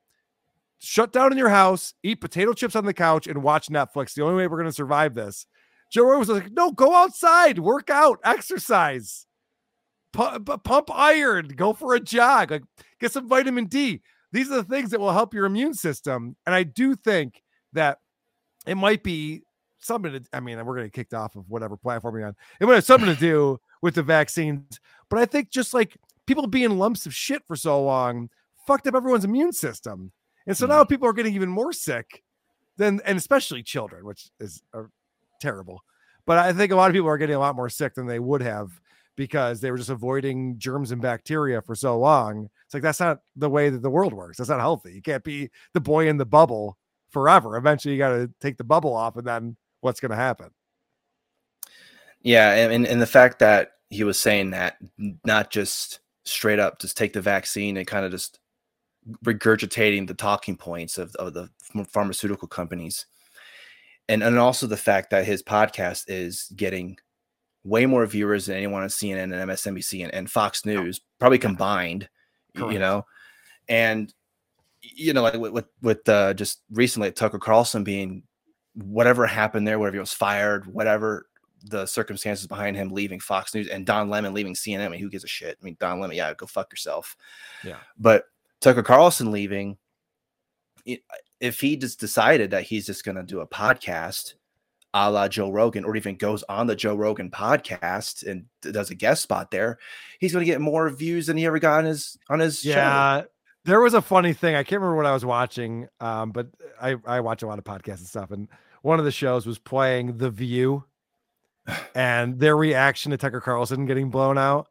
[0.79, 4.13] shut down in your house, eat potato chips on the couch, and watch Netflix.
[4.13, 5.45] The only way we're going to survive this.
[5.91, 9.27] Joe Rogan was like, no, go outside, work out, exercise,
[10.11, 12.63] pu- pu- pump iron, go for a jog, like
[12.99, 16.35] get some vitamin D these are the things that will help your immune system.
[16.45, 17.43] And I do think
[17.73, 17.99] that
[18.65, 19.43] it might be
[19.81, 22.35] something to, I mean, we're going to get kicked off of whatever platform you're on.
[22.59, 24.79] It might have something to do with the vaccines.
[25.09, 28.29] But I think just like people being lumps of shit for so long
[28.67, 30.11] fucked up everyone's immune system.
[30.47, 32.23] And so now people are getting even more sick
[32.77, 34.83] than, and especially children, which is uh,
[35.39, 35.83] terrible.
[36.25, 38.19] But I think a lot of people are getting a lot more sick than they
[38.19, 38.71] would have
[39.15, 42.49] because they were just avoiding germs and bacteria for so long.
[42.65, 44.37] It's like that's not the way that the world works.
[44.37, 44.93] That's not healthy.
[44.93, 46.77] You can't be the boy in the bubble
[47.09, 47.57] forever.
[47.57, 50.51] Eventually, you got to take the bubble off, and then what's going to happen?
[52.21, 54.77] Yeah, and, and the fact that he was saying that
[55.25, 58.39] not just straight up just take the vaccine and kind of just
[59.25, 61.49] regurgitating the talking points of, of the
[61.89, 63.05] pharmaceutical companies.
[64.07, 66.97] And and also the fact that his podcast is getting
[67.63, 72.09] way more viewers than anyone on CNN and MSNBC and, and Fox News, probably combined,
[72.55, 73.05] y- you know.
[73.69, 74.13] And
[74.81, 78.23] you know, like with with, with uh, just recently Tucker Carlson being
[78.75, 81.27] whatever happened there, whatever he was fired, whatever
[81.65, 84.85] the circumstances behind him leaving Fox News and Don Lemon leaving CNN.
[84.85, 85.57] I mean, who gives a shit?
[85.61, 87.15] I mean, Don Lemon, yeah, go fuck yourself.
[87.63, 87.77] Yeah.
[87.97, 88.25] But
[88.61, 89.77] Tucker Carlson leaving,
[91.39, 94.33] if he just decided that he's just going to do a podcast
[94.93, 98.95] a la Joe Rogan, or even goes on the Joe Rogan podcast and does a
[98.95, 99.79] guest spot there,
[100.19, 102.69] he's going to get more views than he ever got on his on his show.
[102.71, 103.23] Yeah.
[103.65, 104.55] There was a funny thing.
[104.55, 106.47] I can't remember what I was watching, um, but
[106.81, 108.31] I, I watch a lot of podcasts and stuff.
[108.31, 108.47] And
[108.81, 110.83] one of the shows was playing The View
[111.95, 114.67] and their reaction to Tucker Carlson getting blown out.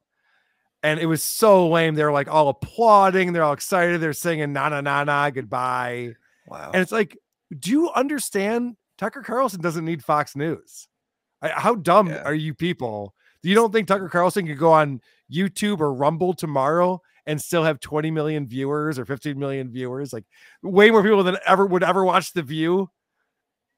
[0.82, 1.94] And it was so lame.
[1.94, 3.32] They were like all applauding.
[3.32, 4.00] They're all excited.
[4.00, 6.14] They're singing na na na na goodbye.
[6.48, 6.70] Wow.
[6.72, 7.18] And it's like,
[7.56, 10.88] do you understand Tucker Carlson doesn't need Fox News?
[11.42, 12.22] I- How dumb Yeah.
[12.22, 13.14] are you people?
[13.42, 15.00] You don't think Tucker Carlson could go on
[15.32, 20.12] YouTube or Rumble tomorrow and still have 20 million viewers or 15 million viewers?
[20.12, 20.24] Like
[20.62, 22.90] way more people than ever would ever watch The View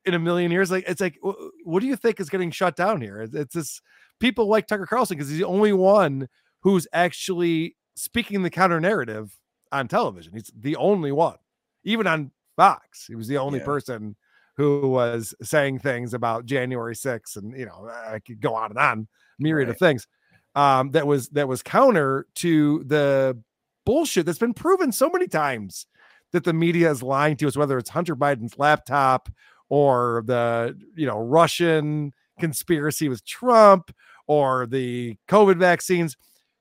[0.05, 0.71] in a million years.
[0.71, 1.19] Like it's like,
[1.65, 3.29] what do you think is getting shut down here?
[3.33, 3.81] It's, this
[4.21, 6.29] people like Tucker Carlson because he's the only one
[6.61, 9.37] who's actually speaking the counter narrative
[9.71, 10.33] on television.
[10.35, 11.37] He's the only one,
[11.85, 13.07] even on Fox.
[13.07, 13.65] He was the only Yeah.
[13.65, 14.17] person
[14.57, 18.79] who was saying things about January 6th, and you know, I could go on and
[18.79, 20.07] on, myriad of things.
[20.55, 23.39] Um, that was that was counter to the
[23.87, 25.87] bullshit that's been proven so many times
[26.33, 29.29] that the media is lying to us, whether it's Hunter Biden's laptop
[29.69, 33.95] or the you know Russian conspiracy with Trump
[34.27, 36.17] or the COVID vaccines.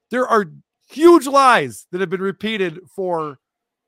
[0.09, 0.45] There are
[0.89, 3.39] huge lies that have been repeated for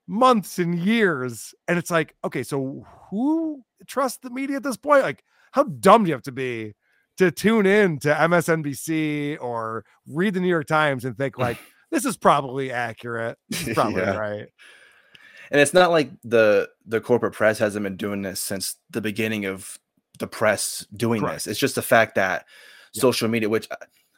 [0.07, 1.53] months and years.
[1.67, 5.03] And it's like, okay, so who trusts the media at this point?
[5.03, 6.73] Like, how dumb do you have to be
[7.17, 11.57] to tune in to MSNBC or read the New York Times and think like
[11.91, 13.37] this is probably accurate.
[13.49, 14.15] This is probably Yeah.
[14.17, 14.47] right.
[15.51, 19.45] And it's not like the the corporate press hasn't been doing this since the beginning
[19.45, 19.77] of
[20.19, 21.35] the press doing Correct.
[21.45, 21.47] this.
[21.47, 22.45] It's just the fact that
[22.93, 23.01] Yeah.
[23.01, 23.75] social media, which uh,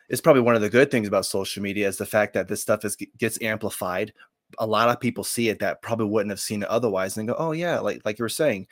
[0.09, 2.61] is probably one of the good things about social media, is the fact that this
[2.61, 4.13] stuff is gets amplified.
[4.59, 7.35] A lot of people see it that probably wouldn't have seen it otherwise, and go,
[7.37, 8.67] "Oh yeah," like like you were saying,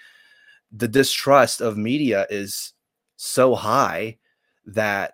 [0.72, 2.74] the distrust of media is
[3.16, 4.18] so high
[4.68, 5.14] that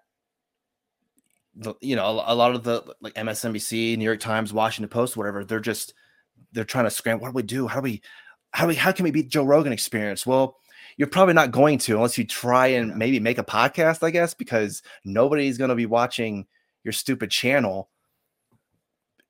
[1.81, 5.59] you know a, lot of the like MSNBC, New York Times, Washington Post, whatever, they're
[5.59, 5.93] just
[6.51, 7.23] they're trying to scramble.
[7.25, 7.67] What do we do?
[7.67, 8.01] How do we
[8.51, 10.25] how do we how can we beat Joe Rogan experience?
[10.25, 10.57] Well,
[10.97, 14.33] you're probably not going to unless you try and maybe make a podcast, I guess,
[14.33, 16.45] because nobody's gonna be watching
[16.83, 17.89] your stupid channel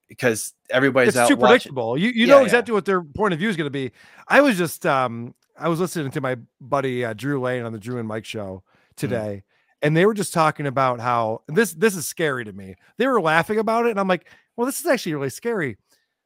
[0.09, 1.47] because everybody's it's out too watching.
[1.47, 1.97] predictable.
[1.97, 2.45] You you Yeah, know yeah.
[2.45, 3.91] exactly what their point of view is going to be.
[4.28, 7.80] I was just um I was listening to my buddy uh, Drew Lane on the
[7.80, 8.95] Drew and Mike show Mm.
[8.95, 9.43] today,
[9.82, 12.76] and they were just talking about how this this is scary to me.
[12.97, 15.78] They were laughing about it, and I'm like, well, this is actually really scary.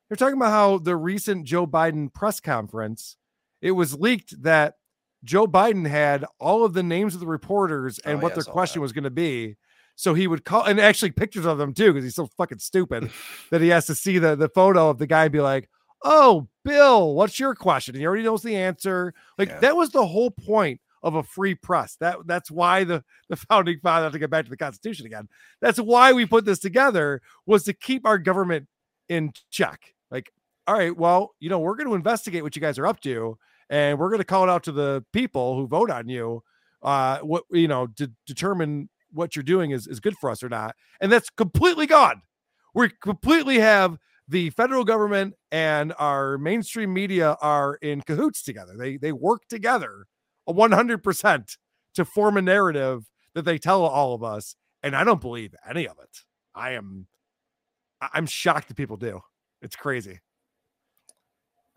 [0.09, 3.15] They're talking about how the recent Joe Biden press conference,
[3.61, 4.75] it was leaked that
[5.23, 8.43] Joe Biden had all of the names of the reporters and Oh, what yeah, their
[8.43, 8.83] question that.
[8.83, 9.55] was going to be.
[9.95, 13.11] So he would call and actually pictures of them too, because he's so fucking stupid
[13.51, 15.69] that he has to see the, the photo of the guy and be like,
[16.03, 17.95] Oh, Bill, what's your question?
[17.95, 19.13] And he already knows the answer.
[19.37, 19.59] Like Yeah.
[19.59, 21.95] that was the whole point of a free press.
[21.99, 25.27] That that's why the, the founding father had to get back to the Constitution again.
[25.61, 28.67] That's why we put this together was to keep our government
[29.09, 29.93] in check.
[30.11, 30.31] Like,
[30.67, 33.37] all right, well, you know, we're going to investigate what you guys are up to,
[33.69, 36.43] and we're going to call it out to the people who vote on you.
[36.81, 40.49] Uh, what you know to determine what you're doing is, is good for us or
[40.49, 40.75] not.
[40.99, 42.21] And that's completely gone.
[42.73, 43.97] We completely have
[44.27, 48.73] the federal government and our mainstream media are in cahoots together.
[48.77, 50.05] They they work together
[50.47, 51.57] a 100%
[51.95, 54.55] to form a narrative that they tell all of us.
[54.81, 56.19] And I don't believe any of it.
[56.55, 57.07] I am
[58.13, 59.21] I'm shocked that people do.
[59.61, 60.19] It's crazy.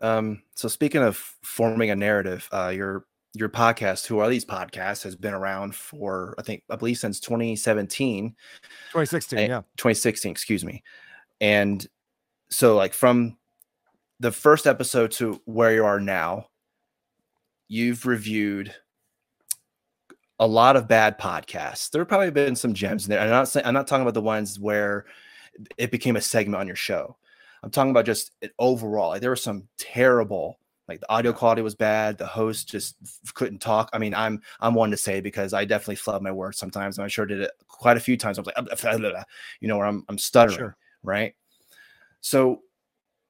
[0.01, 5.03] Um, so speaking of forming a narrative, uh, your your podcast, Who Are These Podcasts,
[5.03, 8.35] has been around for I think I believe since 2017,
[8.91, 9.61] 2016, Eh, yeah.
[9.77, 10.83] 2016, excuse me.
[11.39, 11.85] And
[12.49, 13.37] so like from
[14.19, 16.47] the first episode to where you are now,
[17.67, 18.73] you've reviewed
[20.39, 21.89] a lot of bad podcasts.
[21.89, 23.19] There have probably been some gems in there.
[23.19, 25.05] I'm not saying I'm not talking about the ones where
[25.77, 27.17] it became a segment on your show.
[27.63, 29.09] I'm talking about just it overall.
[29.09, 32.17] Like there were some terrible, like the audio quality was bad.
[32.17, 32.95] The host just
[33.33, 33.89] couldn't talk.
[33.93, 37.05] I mean, I'm I'm one to say because I definitely flub my words sometimes, and
[37.05, 38.37] I sure did it quite a few times.
[38.37, 39.25] I was like,
[39.59, 40.77] you know, where I'm I'm stuttering, Sure.
[41.01, 41.33] right?
[42.21, 42.61] So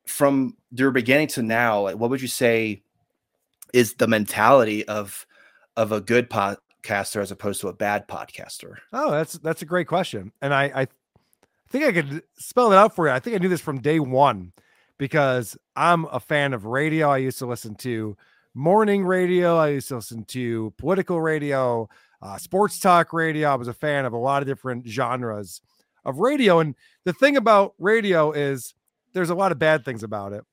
[0.06, 2.84] from your beginning to now, what would you say
[3.74, 5.26] is the mentality of
[5.76, 8.78] of a good podcaster as opposed to a bad podcaster?
[8.94, 10.88] Oh, that's that's a great question, and I I
[11.70, 13.14] think I could spell it out for you.
[13.14, 14.54] I think I knew this from day one
[14.98, 17.10] because I'm a fan of radio.
[17.10, 18.18] I used to listen to
[18.54, 19.58] morning radio.
[19.58, 21.88] I used to listen to political radio,
[22.22, 23.50] uh, sports talk radio.
[23.50, 25.62] I was a fan of a lot of different genres
[26.06, 26.60] of radio.
[26.60, 28.74] And the thing about radio is
[29.18, 30.44] there's a lot of bad things about it,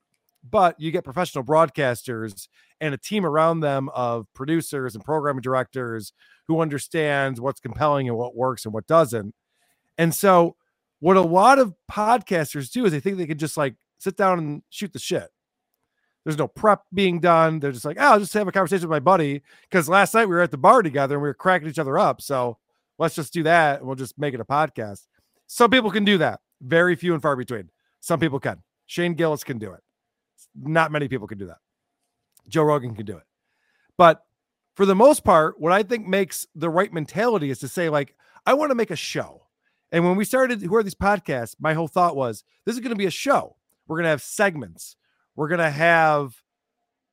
[0.49, 2.49] but you get professional broadcasters
[2.81, 6.15] and a team around them of producers and programming directors
[6.49, 9.35] who understands what's compelling and what works and what doesn't.
[9.99, 10.57] And so
[11.01, 14.39] what a lot of podcasters do is they think they can just like sit down
[14.39, 15.29] and shoot the shit.
[16.25, 17.61] There's no prep being done.
[17.61, 19.43] They're just like, oh, I'll just have a conversation with my buddy.
[19.69, 21.99] Because last night we were at the bar together and we were cracking each other
[21.99, 22.23] up.
[22.23, 22.57] So
[22.99, 25.03] let's just do that and we'll just make it a podcast.
[25.47, 26.41] Some people can do that.
[26.63, 27.69] Very few and far between.
[28.05, 28.63] Some people can.
[28.85, 29.81] Shane Gillis can do it.
[30.55, 31.57] Not many people can do that.
[32.47, 33.23] Joe Rogan can do it.
[33.97, 34.27] But
[34.75, 38.15] for the most part, what I think makes the right mentality is to say, like,
[38.45, 39.47] I want to make a show.
[39.91, 42.91] And when we started Who Are These Podcasts, my whole thought was this is going
[42.91, 43.57] to be a show.
[43.87, 44.97] We're going to have segments.
[45.35, 46.43] We're going to have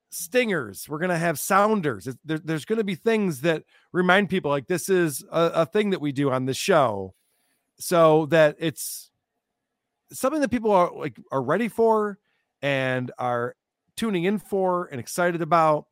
[0.09, 0.89] stingers.
[0.89, 2.09] We're going to have sounders.
[2.25, 3.63] There, there's going to be things that
[3.93, 7.15] remind people like this is a, a thing that we do on the show
[7.79, 9.10] so that it's
[10.11, 12.19] something that people are like are ready for
[12.61, 13.55] and are
[13.95, 15.85] tuning in for and excited about.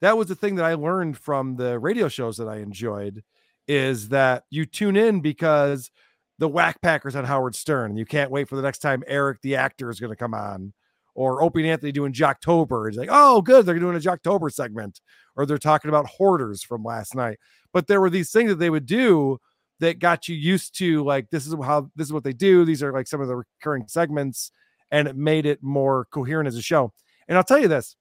[0.00, 3.22] That was the thing that I learned from the radio shows that I enjoyed
[3.66, 5.90] is that you tune in because
[6.38, 7.92] the Wack Packers on Howard Stern.
[7.92, 10.34] And you can't wait for the next time Eric the actor is going to come
[10.34, 10.72] on
[11.14, 12.88] or Opie and Anthony doing Jocktober.
[12.88, 15.00] It's like, oh, good, they're doing a Jocktober segment,
[15.34, 17.38] or they're talking about hoarders from last night.
[17.72, 19.38] But there were these things that they would do
[19.80, 22.64] that got you used to like this is how this is what they do.
[22.64, 24.50] These are like some of the recurring segments,
[24.90, 26.92] and it made it more coherent as a show.
[27.28, 27.96] And I'll tell you this: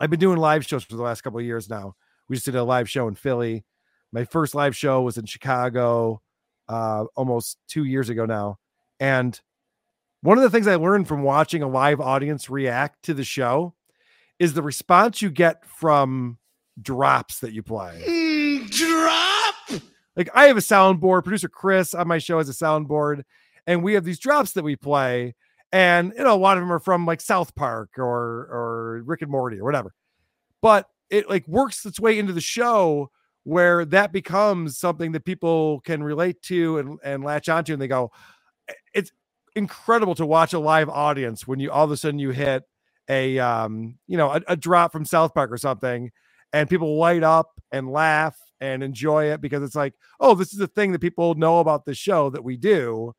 [0.00, 1.94] I've been doing live shows for the last couple of years now.
[2.28, 3.64] We just did a live show in Philly.
[4.12, 6.22] My first live show was in Chicago
[6.68, 8.58] uh, almost two years ago now,
[9.00, 9.38] and
[10.22, 13.74] one of the things I learned from watching a live audience react to the show
[14.38, 16.38] is the response you get from
[16.80, 18.02] drops that you play.
[20.16, 23.24] Like I have a soundboard, producer Chris on my show has a soundboard,
[23.66, 25.34] and we have these drops that we play.
[25.72, 29.22] And you know, a lot of them are from like South Park or or Rick
[29.22, 29.92] and Morty or whatever.
[30.62, 33.10] But it like works its way into the show
[33.44, 37.88] where that becomes something that people can relate to and, and latch onto and they
[37.88, 38.10] go,
[38.94, 39.12] it's
[39.54, 42.64] incredible to watch a live audience when you all of a sudden you hit
[43.08, 46.10] a um you know a, a, drop from South Park or something
[46.52, 50.58] and people light up and laugh and enjoy it because it's like oh this is
[50.58, 53.12] the thing that people know about the show that we do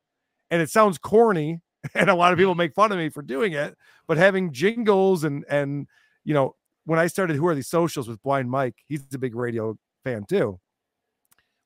[0.49, 1.61] and it sounds corny
[1.95, 3.77] and a lot of people make fun of me for doing it
[4.07, 5.87] but having jingles and and
[6.23, 9.35] you know when I started who are these socials with blind Mike he's a big
[9.35, 10.59] radio fan too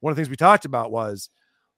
[0.02, 1.30] one of the things we talked about was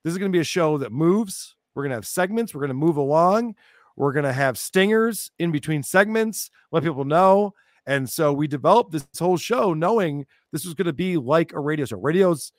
[0.03, 2.53] this is going to be a show that moves we're going to have segments.
[2.53, 3.55] We're going to move along.
[3.95, 7.53] We're going to have stingers in between segments, let people know.
[7.85, 11.59] And so we developed this whole show knowing this was going to be like a
[11.59, 11.97] radio show.
[11.97, 12.51] Radios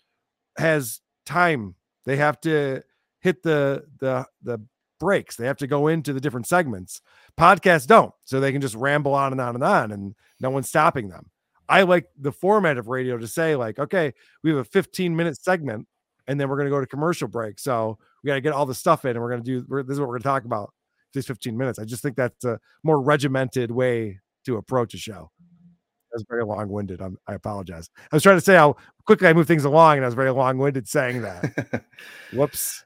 [0.57, 1.74] has time.
[2.05, 2.82] They have to
[3.20, 4.61] hit the the the
[5.03, 5.36] breaks.
[5.36, 7.01] They have to go into the different segments.
[7.38, 8.12] Podcasts don't.
[8.24, 11.28] So they can just ramble on and on and on and no one's stopping them.
[11.68, 14.12] I like the format of radio to say like, okay,
[14.45, 15.88] we have a 15 minute segment
[16.28, 17.59] and then we're going to go to commercial break.
[17.59, 19.95] So we got to get all the stuff in and we're going to do this
[19.95, 20.72] is what we're going to talk about
[21.14, 21.80] these 15 minutes.
[21.80, 25.30] I just think that's a more regimented way to approach a show.
[26.13, 27.01] Was very long winded.
[27.01, 27.89] I apologize.
[27.99, 30.31] I was trying to say how quickly I move things along, and I was very
[30.31, 31.85] long winded saying that.
[32.33, 32.85] Whoops.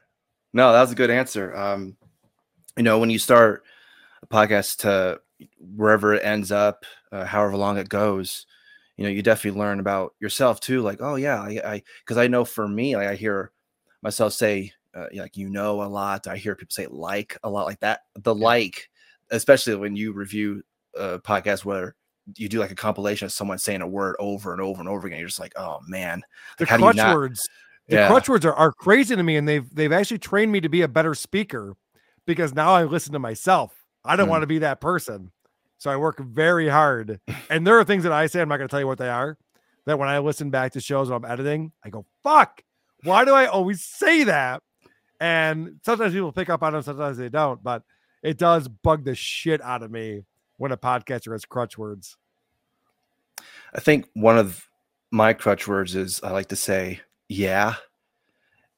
[0.53, 1.55] No, that was a good answer.
[1.55, 1.97] Um,
[2.77, 3.63] you know, when you start
[4.23, 5.19] a podcast to
[5.59, 8.45] wherever it ends up, uh, however long it goes,
[8.95, 10.81] you know, you definitely learn about yourself too.
[10.81, 13.51] Like, oh yeah, I, because I, I, know for me, like I hear
[14.01, 16.27] myself say, uh, like you know a lot.
[16.27, 18.01] I hear people say like a lot like that.
[18.15, 18.45] The yeah.
[18.45, 18.89] like,
[19.29, 20.63] especially when you review
[20.95, 21.95] a podcast where
[22.35, 25.07] you do like a compilation of someone saying a word over and over and over
[25.07, 25.19] again.
[25.19, 26.23] You're just like, oh man,
[26.57, 27.15] the crutch not...
[27.15, 27.47] words.
[27.87, 28.07] The yeah.
[28.07, 30.81] crutch words are, are crazy to me, and they've they've actually trained me to be
[30.81, 31.75] a better speaker
[32.25, 33.73] because now I listen to myself.
[34.03, 34.31] I don't mm.
[34.31, 35.31] want to be that person,
[35.77, 37.21] so I work very hard.
[37.49, 39.09] and there are things that I say I'm not going to tell you what they
[39.09, 39.37] are.
[39.85, 42.61] That when I listen back to shows when I'm editing, I go, "Fuck,
[43.03, 44.61] why do I always say that?"
[45.19, 47.63] And sometimes people pick up on them, sometimes they don't.
[47.63, 47.83] But
[48.21, 50.25] it does bug the shit out of me
[50.57, 52.17] when a podcaster has crutch words.
[53.73, 54.67] I think one of
[55.11, 57.75] my crutch words is I like to say, yeah,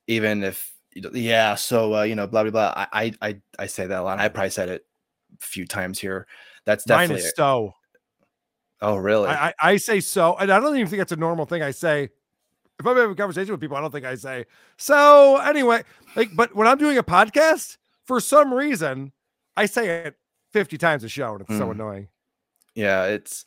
[0.08, 2.88] even if, yeah, so, uh, you know, blah, blah, blah.
[2.92, 4.20] I, I, I say that a lot.
[4.20, 4.86] I probably said it
[5.42, 6.28] a few times here.
[6.66, 7.16] That's definitely.
[7.16, 7.74] Mine is so.
[8.82, 9.30] Oh, really?
[9.30, 10.36] I, I, I say so.
[10.36, 11.62] And I don't even think that's a normal thing.
[11.62, 12.10] I say,
[12.80, 14.46] if I'm having a conversation with people, I don't think I say
[14.78, 15.38] so.
[15.38, 15.84] Anyway,
[16.16, 19.12] like, but when I'm doing a podcast, for some reason,
[19.58, 20.16] I say it
[20.52, 21.58] 50 times a show, and it's mm.
[21.58, 22.08] so annoying.
[22.76, 23.46] Yeah, it's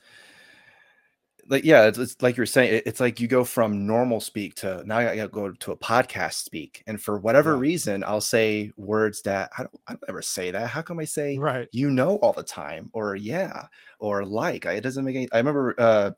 [1.49, 2.75] like yeah, it's, it's like you're saying.
[2.75, 5.73] it- It's like you go from normal speak to now I got to go to
[5.73, 7.59] a podcast speak, and for whatever Yeah.
[7.61, 9.81] reason, I'll say words that I don't.
[9.89, 10.69] I don't ever say that.
[10.69, 11.69] How come I say Right.
[11.73, 13.67] you know all the time, or yeah,
[13.99, 14.67] or like?
[14.67, 15.29] I- It doesn't make any.
[15.33, 15.75] I remember.
[15.79, 16.11] uh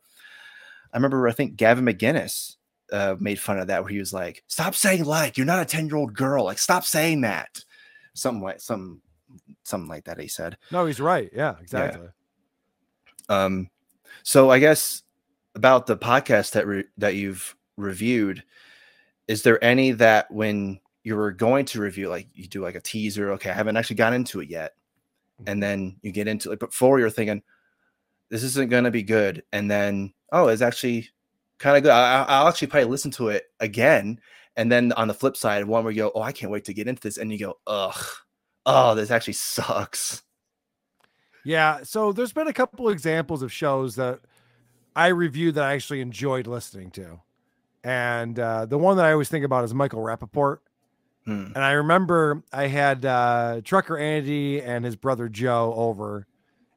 [0.93, 1.27] I remember.
[1.27, 2.55] I think Gavin McInnes
[2.91, 5.37] uh made fun of that, where he was like, "Stop saying like.
[5.37, 6.43] You're not a ten year old girl.
[6.45, 7.63] Like, stop saying that."
[8.13, 9.01] Something like some
[9.63, 10.19] something like that.
[10.19, 10.57] He said.
[10.71, 11.29] No, he's right.
[11.33, 12.07] Yeah, exactly.
[13.29, 13.69] Um,
[14.23, 15.03] so I guess
[15.55, 18.43] about the podcast that re- that you've reviewed,
[19.27, 22.81] is there any that when you were going to review, like you do like a
[22.81, 24.73] teaser, okay, I haven't actually got into it yet,
[25.47, 27.41] and then you get into it, before you're thinking
[28.29, 31.09] this isn't going to be good, and then oh, it's actually
[31.59, 31.91] kind of good.
[31.91, 34.19] I, I- I'll actually probably listen to it again,
[34.55, 36.73] and then on the flip side, one where you go, oh, I can't wait to
[36.73, 37.95] get into this, and you go, ugh,
[38.65, 40.23] oh, this actually sucks.
[41.43, 41.83] Yeah.
[41.83, 44.19] So there's been a couple examples of shows that
[44.95, 47.21] I reviewed that I actually enjoyed listening to.
[47.83, 50.57] And uh, the one that I always think about is Michael Rapaport.
[51.25, 51.51] Hmm.
[51.53, 56.25] And I remember I had uh, Trucker Andy and his brother Joe over,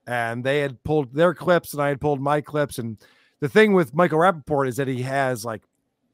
[0.06, 2.78] and they had pulled their clips, and I had pulled my clips.
[2.78, 2.98] And
[3.40, 5.62] the thing with Michael Rapaport is that he has like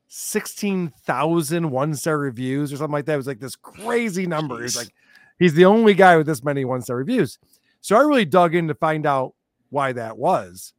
[0.09, 3.15] 16,000 one star reviews or something like that.
[3.15, 4.63] It was like this crazy number.
[4.63, 4.95] It's like
[5.39, 7.39] he's the only guy with this many one star reviews.
[7.81, 9.35] So I really dug in to find out
[9.71, 10.73] why that was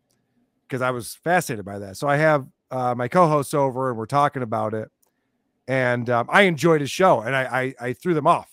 [0.67, 1.97] because I was fascinated by that.
[1.97, 4.89] So I have uh, my co-hosts over and we're talking about it,
[5.67, 7.43] and um, I enjoyed his show, and I,
[7.79, 8.49] I I threw them off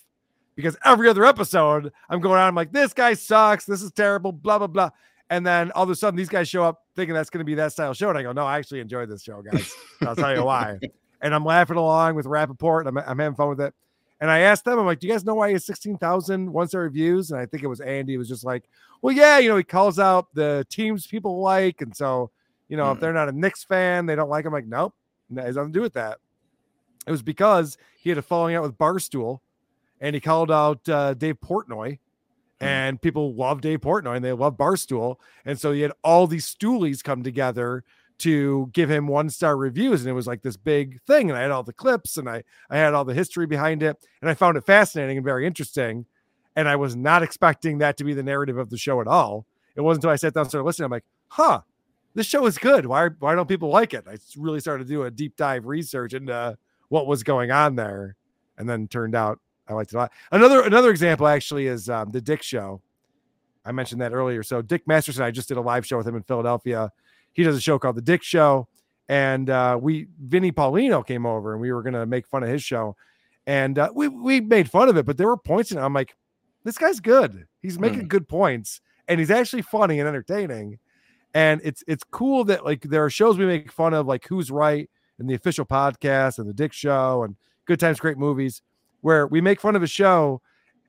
[0.55, 4.31] because every other episode I'm going on, I'm like, this guy sucks, this is terrible,
[4.31, 4.91] blah blah blah,
[5.29, 7.55] and then all of a sudden these guys show up thinking that's going to be
[7.55, 9.73] that style show, and I go, no, I actually enjoyed this show, guys.
[10.01, 10.79] I'll tell you why.
[11.23, 13.73] And I'm laughing along with Rapaport, and I'm, I'm having fun with it.
[14.23, 16.69] And I asked them, I'm like, do you guys know why he has 16,000 one
[16.69, 17.31] star reviews?
[17.31, 18.63] And I think it was Andy was just like,
[19.01, 21.81] well, yeah, you know, he calls out the teams people like.
[21.81, 22.31] And so,
[22.69, 23.01] you know, if Mm.
[23.01, 24.53] they're not a Knicks fan, they don't like him.
[24.53, 24.93] Like, nope,
[25.31, 26.19] that has nothing to do with that.
[27.05, 29.41] It was because he had a falling out with Barstool
[29.99, 31.99] and he called out uh, Dave Portnoy.
[32.61, 32.65] Hmm.
[32.65, 35.17] And people love Dave Portnoy and they love Barstool.
[35.43, 37.83] And so he had all these stoolies come together
[38.19, 40.01] to give him one star reviews.
[40.01, 41.29] And it was like this big thing.
[41.29, 43.97] And I had all the clips and I, I had all the history behind it.
[44.21, 46.05] And I found it fascinating and very interesting.
[46.55, 49.45] And I was not expecting that to be the narrative of the show at all.
[49.75, 50.85] It wasn't until I sat down and started listening.
[50.85, 51.61] I'm like, huh,
[52.13, 52.85] this show is good.
[52.85, 54.05] Why, why don't people like it?
[54.07, 56.57] I really started to do a deep dive research into
[56.89, 58.15] what was going on there.
[58.57, 60.11] And then turned out I liked it a lot.
[60.31, 62.81] Another another example actually is um, the Dick Show.
[63.65, 64.43] I mentioned that earlier.
[64.43, 66.91] So Dick Masterson, I just did a live show with him in Philadelphia.
[67.33, 68.67] He does a show called The Dick Show,
[69.09, 72.63] and uh, we Vinny Paulino came over and we were gonna make fun of his
[72.63, 72.95] show,
[73.45, 75.05] and uh, we we made fun of it.
[75.05, 75.81] But there were points in it.
[75.81, 76.15] I'm like,
[76.63, 77.45] this guy's good.
[77.61, 80.79] He's making good points, and he's actually funny and entertaining.
[81.33, 84.51] And it's it's cool that like there are shows we make fun of, like Who's
[84.51, 88.61] Right and the official podcast and the Dick Show and Good Times, Great Movies,
[89.01, 90.41] where we make fun of a show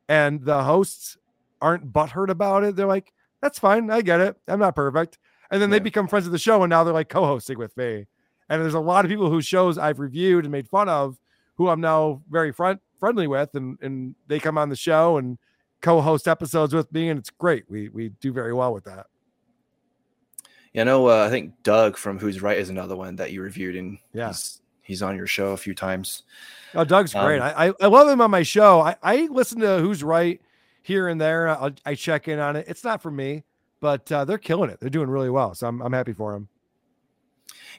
[0.08, 1.16] and the hosts
[1.60, 2.76] aren't butthurt about it.
[2.76, 3.90] They're like, that's fine.
[3.90, 4.36] I get it.
[4.46, 5.18] I'm not perfect.
[5.50, 7.76] And then they become friends of the show and now they're like co hosting with
[7.76, 8.06] me.
[8.48, 11.18] And there's a lot of people whose shows I've reviewed and made fun of
[11.56, 13.54] who I'm now very front friendly with.
[13.54, 15.38] And, and they come on the show and
[15.80, 17.08] co host episodes with me.
[17.08, 17.64] And it's great.
[17.68, 19.06] We, we do very well with that.
[20.72, 23.76] You know, uh, I think Doug from Who's Right is another one that you reviewed,
[23.76, 24.28] and Yeah.
[24.28, 26.24] he's, he's on your show a few times.
[26.74, 27.38] Oh, Doug's great.
[27.38, 28.80] Um, I, I I love him on my show.
[28.80, 30.40] I, I listen to Who's Right
[30.82, 31.48] here and there.
[31.48, 32.66] I, I check in on it.
[32.66, 33.44] It's not for me,
[33.84, 34.80] but uh, they're killing it.
[34.80, 35.54] They're doing really well.
[35.54, 36.48] So I'm, I'm happy for them.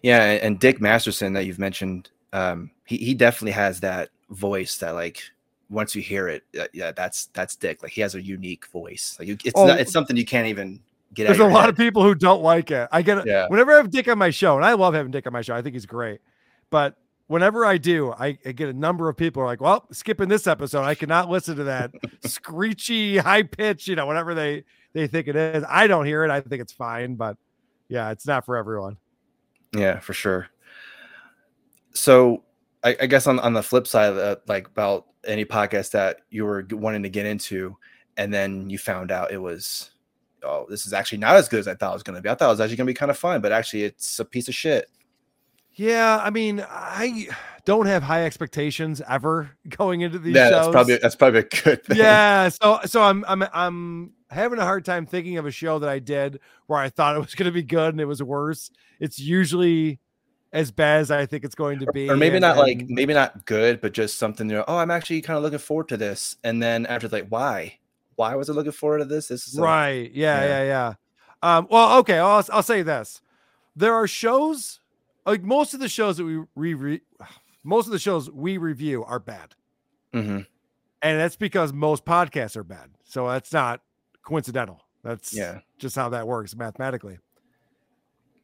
[0.04, 4.92] Yeah, and, Dick Masterson that you've mentioned, um, he he definitely has that voice that
[4.92, 5.24] like
[5.68, 7.82] once you hear it, uh, yeah, that's that's Dick.
[7.82, 9.16] Like he has a unique voice.
[9.18, 10.80] Like you, it's Oh, not, it's something you can't even
[11.16, 11.26] get.
[11.26, 11.70] There's a lot head.
[11.70, 12.88] of people who don't like it.
[12.92, 13.26] I get it.
[13.26, 13.48] Yeah.
[13.48, 15.56] Whenever I have Dick on my show, and I love having Dick on my show,
[15.56, 16.20] I think he's great.
[16.70, 16.96] But
[17.28, 20.48] whenever I do, I, I get a number of people are like, well, skipping this
[20.48, 20.84] episode.
[20.84, 21.92] I cannot listen to that
[22.26, 24.64] screechy, high pitch, you know, whatever they,
[24.94, 25.64] they think it is.
[25.68, 26.32] I don't hear it.
[26.32, 27.16] I think it's fine.
[27.16, 27.38] But
[27.88, 28.98] yeah, it's not for everyone.
[29.74, 30.48] Yeah, for sure.
[31.94, 32.44] So
[32.84, 36.22] I, I guess on, on the flip side of that, like about any podcast that
[36.30, 37.76] you were wanting to get into,
[38.18, 39.92] and then you found out it was,
[40.44, 42.30] oh, this is actually not as good as I thought it was going to be.
[42.30, 44.26] I thought it was actually going to be kind of fun, but actually it's a
[44.26, 44.90] piece of shit.
[45.76, 47.28] Yeah, I mean, I
[47.66, 50.66] don't have high expectations ever going into these yeah, shows.
[50.66, 51.98] that's probably that's probably a good thing.
[51.98, 55.90] yeah, so so I'm I'm I'm having a hard time thinking of a show that
[55.90, 58.72] I did where I thought it was going to be good and it was worse.
[59.00, 60.00] It's usually
[60.54, 62.90] as bad as I think it's going to be, or maybe and- not like and-
[62.90, 64.50] maybe not good, but just something.
[64.50, 67.28] You know, oh, I'm actually kind of looking forward to this, and then after like,
[67.28, 67.80] why?
[68.16, 69.28] Why was I looking forward to this?
[69.28, 70.10] This is right.
[70.14, 70.48] Yeah, Yeah.
[70.48, 70.94] yeah, yeah.
[71.58, 73.20] Um, well, okay, I'll I'll say this.
[73.76, 74.80] there are shows
[75.26, 77.02] like most of the shows that we re, re
[77.64, 79.56] most of the shows we review are bad.
[80.14, 80.40] hmm
[81.02, 82.92] And that's because most podcasts are bad.
[83.04, 83.82] So that's not
[84.24, 84.82] coincidental.
[85.04, 85.60] That's Yeah.
[85.78, 87.18] just how that works mathematically.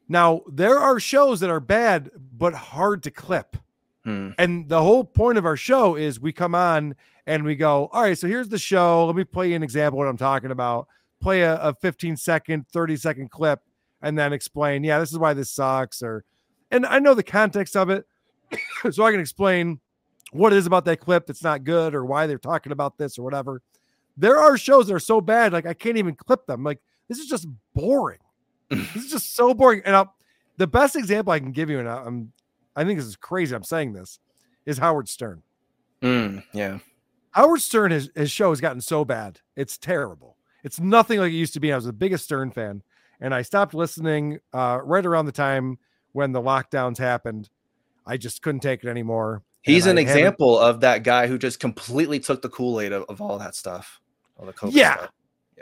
[0.07, 3.57] Now, there are shows that are bad but hard to clip.
[4.03, 4.31] Hmm.
[4.37, 6.95] And the whole point of our show is we come on
[7.27, 9.05] and we go, all right, so here's the show.
[9.05, 10.87] Let me play you an example of what I'm talking about.
[11.21, 13.61] Play a, a 15 second, 30 second clip,
[14.01, 16.01] and then explain, yeah, this is why this sucks.
[16.01, 16.25] Or
[16.71, 18.05] and I know the context of it.
[18.91, 19.79] so I can explain
[20.31, 23.19] what it is about that clip that's not good or why they're talking about this
[23.19, 23.61] or whatever.
[24.17, 26.63] There are shows that are so bad, like I can't even clip them.
[26.63, 28.19] Like, this is just boring.
[28.69, 29.81] this is just so boring.
[29.85, 30.15] And I'll,
[30.57, 32.31] the best example I can give you, and I- I'm
[32.75, 33.53] I think this is crazy.
[33.53, 34.19] I'm saying this
[34.65, 35.43] is Howard Stern.
[36.01, 36.79] Mm, yeah.
[37.31, 39.39] Howard Stern, his, his show has gotten so bad.
[39.55, 40.37] It's terrible.
[40.63, 41.71] It's nothing like it used to be.
[41.71, 42.81] I was the biggest Stern fan,
[43.19, 45.79] and I stopped listening uh, right around the time
[46.13, 47.49] when the lockdowns happened.
[48.05, 49.43] I just couldn't take it anymore.
[49.61, 53.03] He's an I example of that guy who just completely took the Kool Aid of,
[53.07, 54.01] of all that stuff.
[54.37, 55.07] All the COVID Yeah.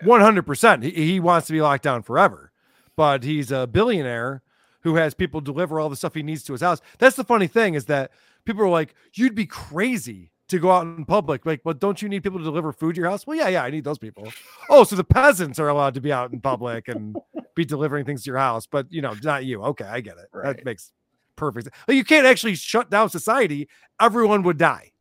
[0.03, 0.83] One hundred percent.
[0.83, 2.53] He he wants to be locked down forever,
[2.95, 4.41] but he's a billionaire
[4.81, 6.79] who has people deliver all the stuff he needs to his house.
[6.99, 8.11] That's the funny thing is that
[8.45, 12.07] people are like, "You'd be crazy to go out in public." Like, but don't you
[12.07, 13.27] need people to deliver food to your house?
[13.27, 14.31] Well, yeah, yeah, I need those people.
[14.69, 17.17] Oh, so the peasants are allowed to be out in public and
[17.59, 19.61] be delivering things to your house, but you know, not you.
[19.61, 20.27] Okay, I get it.
[20.33, 20.55] Right.
[20.55, 20.91] That makes
[21.35, 21.69] perfect.
[21.87, 23.67] Like, you can't actually shut down society.
[23.99, 24.91] Everyone would die.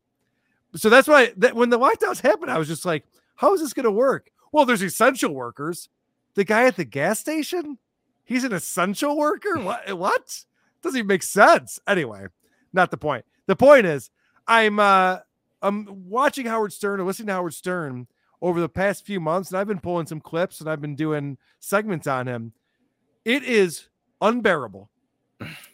[0.74, 3.04] So that's why that when the lockdowns happened, I was just like,
[3.36, 4.30] how is this going to work?
[4.52, 5.88] Well, there's essential workers.
[6.34, 7.78] The guy at the gas station,
[8.24, 9.58] he's an essential worker.
[9.62, 9.96] What?
[9.96, 10.44] What?
[10.82, 11.80] Doesn't even make sense.
[11.86, 12.26] Anyway,
[12.72, 13.24] not the point.
[13.46, 14.10] The point is,
[14.46, 15.18] I'm uh
[15.62, 18.06] I'm watching Howard Stern or listening to Howard Stern
[18.40, 21.38] over the past few months, and I've been pulling some clips and I've been doing
[21.58, 22.52] segments on him.
[23.24, 23.88] It is
[24.20, 24.88] unbearable,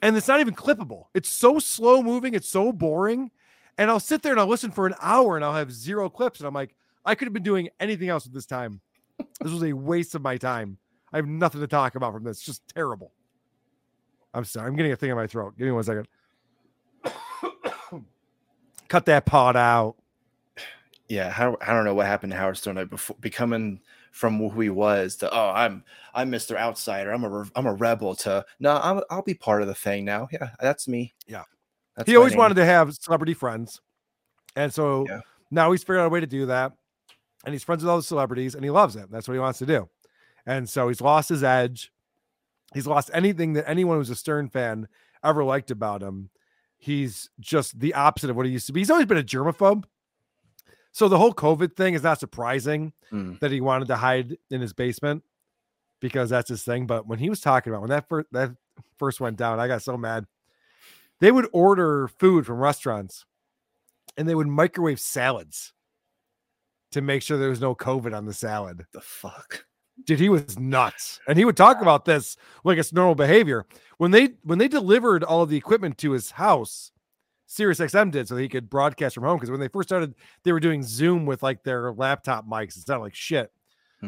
[0.03, 1.07] and it's not even clippable.
[1.15, 2.35] It's so slow moving.
[2.35, 3.31] It's so boring.
[3.77, 6.41] And I'll sit there and I'll listen for an hour and I'll have zero clips.
[6.41, 8.81] And I'm like, I could have been doing anything else at this time.
[9.41, 10.79] This was a waste of my time.
[11.13, 12.39] I have nothing to talk about from this.
[12.39, 13.13] It's just terrible.
[14.33, 14.69] I'm sorry.
[14.69, 15.57] I'm getting a thing in my throat.
[15.57, 16.09] Give me one second.
[18.89, 19.97] Cut that pot out.
[21.09, 23.81] Yeah, how, I don't know what happened to Howard Stern like before becoming
[24.11, 25.83] from who he was to oh I'm
[26.15, 26.57] I'm Mr.
[26.57, 30.05] Outsider I'm a I'm a rebel to no I'm, I'll be part of the thing
[30.05, 31.43] now yeah that's me Yeah.
[31.97, 32.39] that's he always name.
[32.39, 33.81] wanted to have celebrity friends.
[34.57, 35.21] And so Yeah.
[35.51, 36.73] now he's figured out a way to do that.
[37.45, 39.11] And he's friends with all the celebrities and he loves it.
[39.11, 39.89] That's what he wants to do.
[40.47, 41.91] And so he's lost his edge.
[42.73, 44.89] He's lost anything that anyone who's a Stern fan
[45.25, 46.31] ever liked about him.
[46.79, 48.81] He's just the opposite of what he used to be.
[48.81, 49.85] He's always been a germaphobe.
[50.95, 53.41] So the whole COVID thing is not surprising Mm.
[53.41, 55.25] that he wanted to hide in his basement
[56.01, 56.87] because that's his thing.
[56.87, 58.53] But when he was talking about when that first that
[58.97, 60.25] first went down, I got so mad.
[61.21, 63.25] They would order food from restaurants
[64.17, 65.73] and they would microwave salads
[66.93, 68.87] to make sure there was no COVID on the salad.
[68.93, 69.65] the fuck
[70.07, 71.21] Dude, he was nuts.
[71.29, 73.67] And he would talk about this like it's normal behavior.
[73.99, 76.93] When they when they delivered all of the equipment to his house,
[77.55, 79.37] Sirius XM did so he could broadcast from home.
[79.37, 82.77] Because when they first started, they were doing Zoom with like their laptop mics.
[82.77, 83.53] It sounded like shit.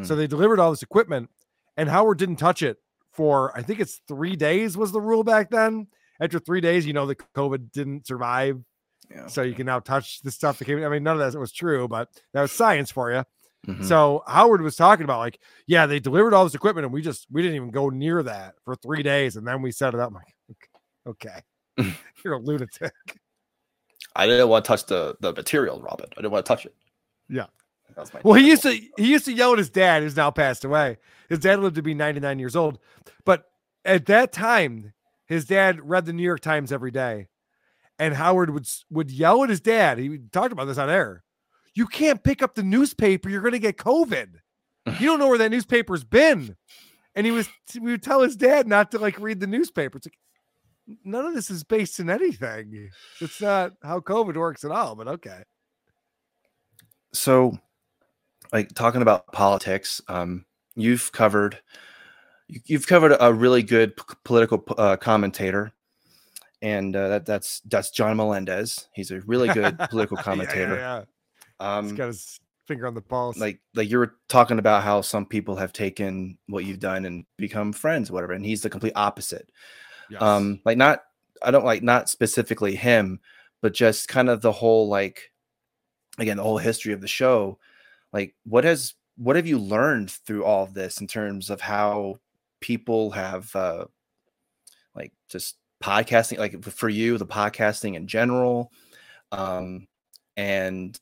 [0.03, 0.19] So Hmm.
[0.19, 1.29] they delivered all this equipment,
[1.77, 2.77] and Howard didn't touch it
[3.13, 5.87] for I think it's three days was the rule back then.
[6.19, 8.59] After three days, you know the COVID didn't survive,
[9.09, 10.83] yeah so you can now touch the stuff that came.
[10.83, 13.23] I mean, none of that was true, but that was science for you.
[13.65, 13.85] Mhm.
[13.85, 17.25] So Howard was talking about like, yeah, they delivered all this equipment, and we just
[17.31, 20.09] we didn't even go near that for three days, and then we set it up.
[20.09, 20.35] I'm like,
[21.07, 21.41] okay,
[21.79, 21.95] okay.
[22.23, 22.91] you're a lunatic.
[24.17, 26.75] I didn't want to touch the the material Robin I didn't want to touch it
[27.29, 27.45] Yeah.
[27.95, 30.65] that Well, he used to he used to yell at his dad, who's now passed
[30.65, 30.97] away.
[31.29, 32.79] His dad lived to be 99 years old,
[33.25, 33.45] but
[33.85, 34.93] at that time,
[35.25, 37.27] his dad read the New York Times every day,
[37.99, 39.97] and Howard would would yell at his dad.
[39.97, 41.23] He talked about this on air.
[41.73, 43.29] You can't pick up the newspaper.
[43.29, 44.35] You're going to get COVID.
[44.99, 46.55] You don't know where that newspaper's been.
[47.13, 49.97] And he was we would tell his dad not to like read the newspaper.
[49.97, 50.17] It's like
[51.03, 52.89] none of this is based in anything.
[53.21, 54.95] It's not how COVID works at all.
[54.95, 55.43] But okay.
[57.13, 57.57] so
[58.53, 61.59] like talking about politics um you've covered
[62.47, 65.71] you- you've covered a really good p- political p- uh, commentator
[66.61, 70.75] and uh, that that's that's John Melendez he's a really good political Yeah, yeah, commentator
[70.75, 70.99] yeah.
[71.81, 73.37] He's um got his finger on the pulse.
[73.37, 77.25] like like you were talking about how some people have taken what you've done and
[77.37, 79.49] become friends whatever and he's the complete opposite
[80.09, 80.21] Yes.
[80.21, 81.01] um like not
[81.43, 83.19] i don't like not specifically him
[83.61, 85.31] but just kind of the whole like
[86.17, 87.57] again the whole history of the show
[88.13, 92.15] like what has what have you learned through all of this in terms of how
[92.59, 93.85] people have uh
[94.95, 98.71] like just podcasting, like for you, the podcasting in general,
[99.31, 99.87] um,
[100.35, 100.99] and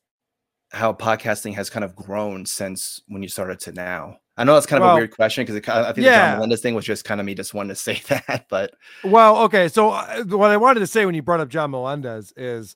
[0.71, 4.17] how podcasting has kind of grown since when you started to now.
[4.37, 6.11] I know that's kind of Well, a weird question because I think the.
[6.11, 8.73] John Melendez thing was just kind of me just wanting to say that, but
[9.03, 9.67] Well, okay.
[9.67, 12.75] So uh, what I wanted to say when you brought up John Melendez is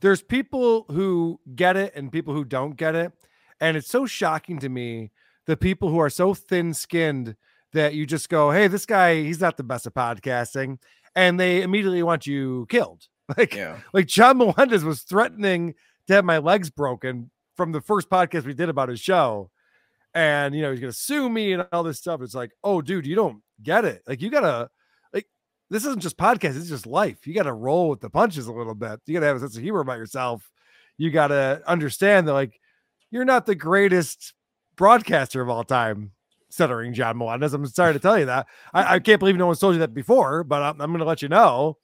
[0.00, 3.12] there's people who get it and people who don't get it.
[3.60, 5.10] And it's so shocking to me
[5.46, 7.36] the people who are so thin skinned
[7.72, 10.78] that you just go, Hey, this guy, he's not the best at podcasting.
[11.14, 13.06] And they immediately want you killed.
[13.38, 15.76] Like, yeah, like John Melendez was threatening
[16.08, 19.52] to have my legs broken from the first podcast we did about his show.
[20.14, 22.20] And you know, he's gonna sue me and all this stuff.
[22.22, 24.02] It's like, oh, dude, you don't get it.
[24.06, 24.68] Like, you gotta
[25.12, 25.26] like
[25.70, 27.26] this isn't just podcast, it's just life.
[27.26, 29.00] You gotta roll with the punches a little bit.
[29.06, 30.50] You gotta have a sense of humor about yourself.
[30.98, 32.60] You gotta understand that like
[33.10, 34.34] you're not the greatest
[34.76, 36.12] broadcaster of all time,
[36.48, 37.54] stuttering John Melendez.
[37.54, 38.46] I'm sorry to tell you that.
[38.74, 41.22] I, I can't believe no one's told you that before, but I'm, I'm gonna let
[41.22, 41.76] you know.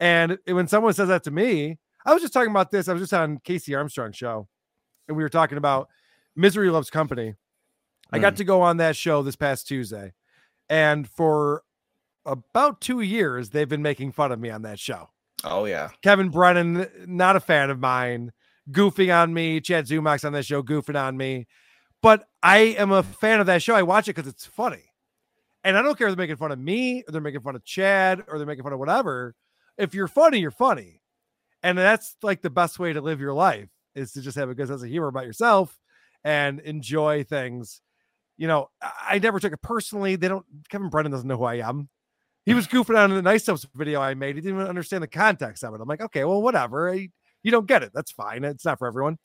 [0.00, 2.88] And when someone says that to me, I was just talking about this.
[2.88, 4.48] I was just on Casey Armstrong's show,
[5.08, 5.88] and we were talking about
[6.36, 7.34] Misery Loves Company.
[8.14, 8.38] I got hmm.
[8.38, 10.12] to go on that show this past Tuesday,
[10.68, 11.62] and for
[12.24, 15.10] about two years, they've been making fun of me on that show.
[15.44, 18.32] oh yeah, Kevin Brennan, not a fan of mine,
[18.70, 19.60] goofing on me.
[19.60, 21.46] Chad Zumock on that show, goofing on me.
[22.02, 23.74] But I am a fan of that show.
[23.74, 24.92] I watch it because it's funny.
[25.64, 27.64] And I don't care if they're making fun of me or they're making fun of
[27.64, 29.34] Chad or they're making fun of whatever.
[29.78, 31.00] If you're funny, you're funny.
[31.62, 34.54] And that's like the best way to live your life is to just have a
[34.54, 35.78] good sense of humor about yourself
[36.22, 37.80] and enjoy things.
[38.36, 40.16] You know, I never took it personally.
[40.16, 41.88] They don't, Kevin Brennan doesn't know who I am.
[42.44, 44.34] He was goofing on in the nice stuff video I made.
[44.34, 45.80] He didn't even understand the context of it.
[45.80, 46.90] I'm like, okay, well, whatever.
[46.92, 47.10] I-
[47.42, 47.92] you don't get it.
[47.94, 48.42] That's fine.
[48.44, 49.18] It's not for everyone.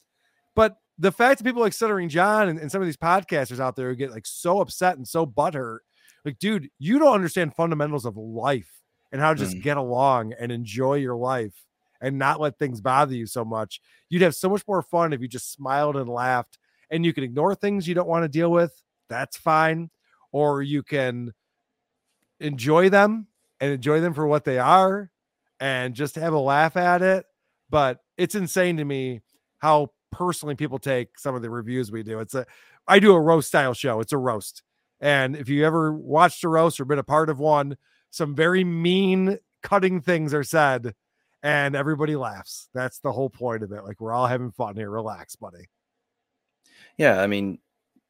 [0.55, 3.75] But the fact that people like Stuttering John and, and some of these podcasters out
[3.77, 5.79] there who get like so upset and so butthurt,
[6.25, 8.69] like, dude, you don't understand fundamentals of life
[9.11, 9.63] and how to just Mm.
[9.63, 11.53] get along and enjoy your life
[12.01, 13.79] and not let things bother you so much.
[14.09, 16.57] You'd have so much more fun if you just smiled and laughed
[16.91, 18.81] and you could ignore things you don't want to deal with.
[19.09, 19.89] That's fine.
[20.31, 21.33] Or you can
[22.39, 23.27] enjoy them
[23.59, 25.11] and enjoy them for what they are
[25.59, 27.25] and just have a laugh at it.
[27.69, 29.21] But it's insane to me
[29.59, 32.19] how personally people take some of the reviews we do.
[32.19, 32.45] It's a
[32.87, 33.99] I do a roast style show.
[33.99, 34.63] It's a roast.
[34.99, 37.77] And if you ever watched a roast or been a part of one,
[38.09, 40.93] some very mean cutting things are said
[41.43, 42.69] and everybody laughs.
[42.73, 43.83] That's the whole point of it.
[43.83, 44.89] Like we're all having fun here.
[44.89, 45.69] Relax, buddy.
[46.97, 47.21] yeah.
[47.21, 47.59] I mean,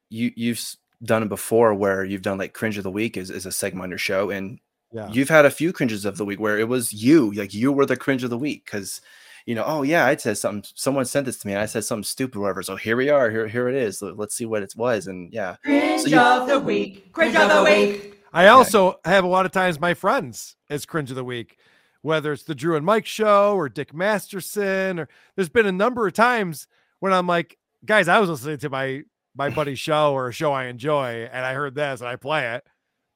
[0.10, 0.64] you you've
[1.04, 3.84] done it before where you've done like cringe of the week is, is a segment
[3.84, 4.60] on your show, and
[4.92, 5.10] Yeah.
[5.12, 7.86] you've had a few cringes of the week where it was you, like you were
[7.86, 9.02] the cringe of the week because
[9.46, 10.70] you know, oh yeah, I said something.
[10.76, 11.54] Someone sent this to me.
[11.54, 12.62] and I said something stupid, or whatever.
[12.62, 13.32] So here we are.
[13.32, 14.00] Here, here it is.
[14.02, 15.08] Let- Let's see what it was.
[15.08, 17.12] And yeah, Cringe So you- of the week.
[17.14, 18.20] Cringe of the week.
[18.32, 21.58] I also have a lot of times my friends as cringe of the week,
[22.04, 26.06] whether it's the Drew and Mike show or Dick Masterson, or there's been a number
[26.06, 26.68] of times
[27.00, 29.02] when I'm like, guys, I was listening to my
[29.36, 32.56] my buddy's show or a show I enjoy, and I heard this and I play
[32.56, 32.64] it.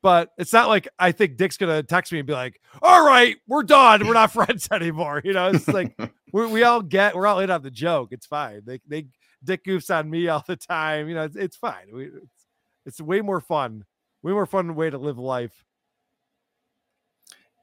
[0.01, 3.37] But it's not like I think Dick's gonna text me and be like, "All right,
[3.47, 4.05] we're done.
[4.05, 5.97] We're not friends anymore." You know, it's like
[6.33, 8.09] we we all get we're all in on the joke.
[8.11, 8.61] It's fine.
[8.65, 9.07] They they
[9.43, 11.09] Dick goofs on me all the time.
[11.09, 11.87] You know, it's, it's fine.
[11.93, 12.45] We, it's,
[12.85, 13.85] it's way more fun
[14.23, 15.65] way more fun way to live life.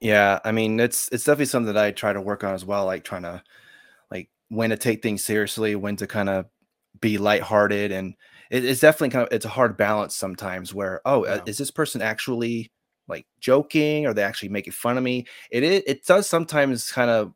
[0.01, 0.38] yeah.
[0.44, 2.84] I mean, it's it's definitely something that I try to work on as well.
[2.86, 3.42] Like trying to
[4.11, 6.46] like when to take things seriously, when to kind of
[7.01, 8.14] be lighthearted, and
[8.51, 10.74] it, it's definitely kind of it's a hard balance sometimes.
[10.74, 11.51] Where oh, uh, Yeah.
[11.51, 12.70] is this person actually
[13.09, 14.07] like joking?
[14.07, 15.26] or they actually making fun of me?
[15.51, 17.32] It it, it does sometimes kind of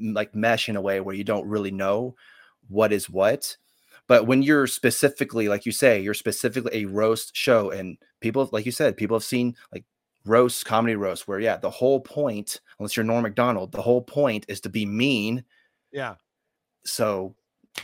[0.00, 2.14] like mesh in a way where you don't really know
[2.68, 3.56] what is what.
[4.06, 8.66] But when you're specifically, like you say, you're specifically a roast show, and people, like
[8.66, 9.84] you said, people have seen like
[10.26, 14.44] roast comedy roast where yeah, the whole point, unless you're Norm Macdonald, the whole point
[14.48, 15.44] is to be mean.
[15.90, 16.16] Yeah.
[16.84, 17.34] So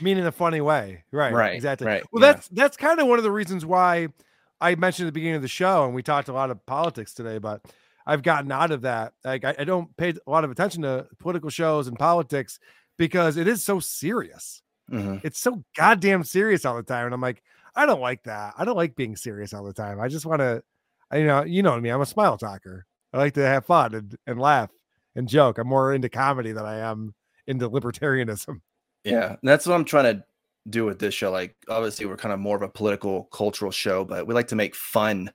[0.01, 1.05] Mean in a funny way.
[1.11, 1.33] Right.
[1.33, 1.87] Right, Exactly.
[1.87, 2.33] right, Well, yeah.
[2.33, 4.09] that's that's kind of one of the reasons why
[4.61, 7.13] I mentioned at the beginning of the show, and we talked a lot of politics
[7.15, 7.63] today, but
[8.07, 9.13] I've gotten out of that.
[9.25, 12.59] Like I, I don't pay a lot of attention to political shows and politics
[12.99, 14.63] because it is so serious.
[14.91, 15.21] mhm.
[15.25, 17.07] It's so goddamn serious all the time.
[17.07, 17.43] And I'm like,
[17.75, 18.55] I don't like that.
[18.59, 20.01] I don't like being serious all the time.
[20.01, 20.63] I just want to,
[21.13, 21.91] you know, you know me.
[21.91, 22.85] I'm a smile talker.
[23.13, 24.71] I like to have fun and, and laugh
[25.15, 25.59] and joke.
[25.59, 27.15] I'm more into comedy than I am
[27.47, 28.61] into libertarianism.
[29.05, 30.25] Yeah, that's what I'm trying to
[30.69, 31.31] do with this show.
[31.31, 34.57] Like obviously, we're kind of more of a political cultural show, but we like to
[34.57, 35.31] make fun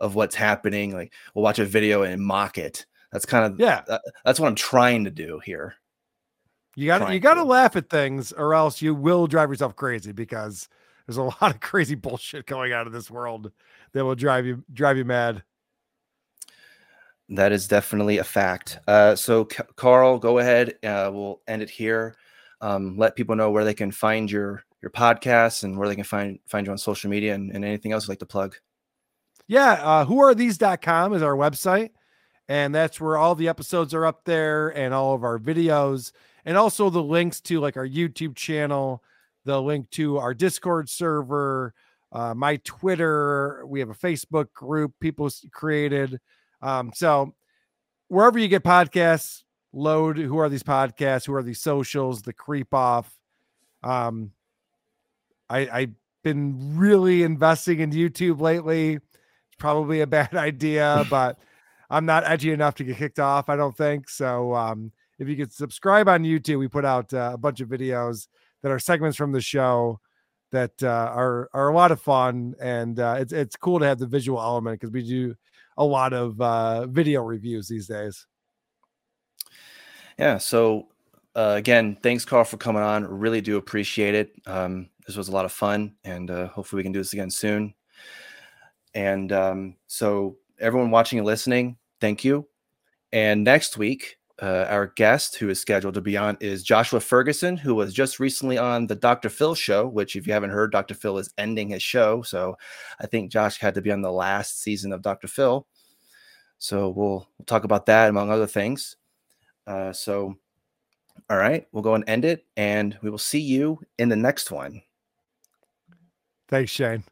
[0.00, 0.92] of what's happening.
[0.92, 2.84] Like we'll watch a video and mock it.
[3.12, 3.82] That's kind of Yeah.
[3.86, 5.76] that- that's what I'm trying to do here.
[6.76, 9.76] You got to you got to laugh at things, or else you will drive yourself
[9.76, 10.68] crazy because
[11.06, 13.52] there's a lot of crazy bullshit going on in this world
[13.92, 15.44] that will drive you drive you mad.
[17.30, 18.78] That is definitely a fact.
[18.86, 20.74] Uh, so, C- Karl, go ahead.
[20.82, 22.16] Uh, we'll end it here.
[22.64, 26.04] Um, let people know where they can find your your podcasts and where they can
[26.04, 28.56] find find you on social media and, and anything else you'd like to plug.
[29.46, 31.90] Yeah, uh, whoarethese.com is our website.
[32.48, 36.12] And that's where all the episodes are up there and all of our videos,
[36.44, 39.02] and also the links to like our YouTube channel,
[39.44, 41.72] the link to our Discord server,
[42.12, 43.64] uh, my Twitter.
[43.66, 46.20] We have a Facebook group people created.
[46.60, 47.34] Um, so
[48.08, 49.43] wherever you get podcasts,
[49.74, 53.18] load who are these podcasts, who are these socials, the creep off.
[53.82, 54.32] Um,
[55.50, 58.94] I, I've been really investing in YouTube lately.
[58.94, 61.38] It's probably a bad idea, but
[61.90, 63.48] I'm not edgy enough to get kicked off.
[63.48, 64.54] I don't think so.
[64.54, 68.28] Um, if you could subscribe on YouTube, we put out uh, a bunch of videos
[68.62, 70.00] that are segments from the show
[70.50, 73.98] that uh, are are a lot of fun, and uh, it's it's cool to have
[73.98, 75.34] the visual element because we do
[75.76, 78.26] a lot of uh, video reviews these days.
[80.18, 80.38] Yeah.
[80.38, 80.88] So,
[81.34, 83.04] uh, again, thanks, Karl, for coming on.
[83.04, 84.32] Really do appreciate it.
[84.46, 87.30] Um, this was a lot of fun, and uh, hopefully we can do this again
[87.30, 87.74] soon.
[88.94, 92.46] And um, so, everyone watching and listening, thank you.
[93.12, 97.56] And next week, uh, our guest who is scheduled to be on is Joshua Ferguson,
[97.56, 99.28] who was just recently on the Dr.
[99.28, 100.94] Phil show, which, if you haven't heard, Dr.
[100.94, 102.22] Phil is ending his show.
[102.22, 102.56] So
[103.00, 105.28] I think Josh had to be on the last season of Dr.
[105.28, 105.66] Phil.
[106.58, 108.96] So we'll, we'll talk about that among other things.
[109.66, 110.36] Uh, so,
[111.30, 114.50] all right, we'll go and end it, and we will see you in the next
[114.50, 114.82] one.
[116.48, 117.04] Thanks, Shane.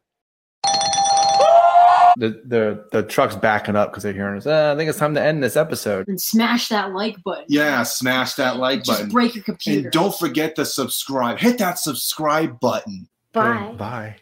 [2.15, 4.45] The the the truck's backing up because they're hearing us.
[4.45, 6.07] Uh, I think it's time to end this episode.
[6.07, 7.45] And smash that like button.
[7.49, 9.11] Yeah, smash that like Just button.
[9.11, 9.87] break your computer.
[9.87, 11.39] And don't forget to subscribe.
[11.39, 13.09] Hit that subscribe button.
[13.31, 13.73] Bye.
[13.79, 14.17] Bye.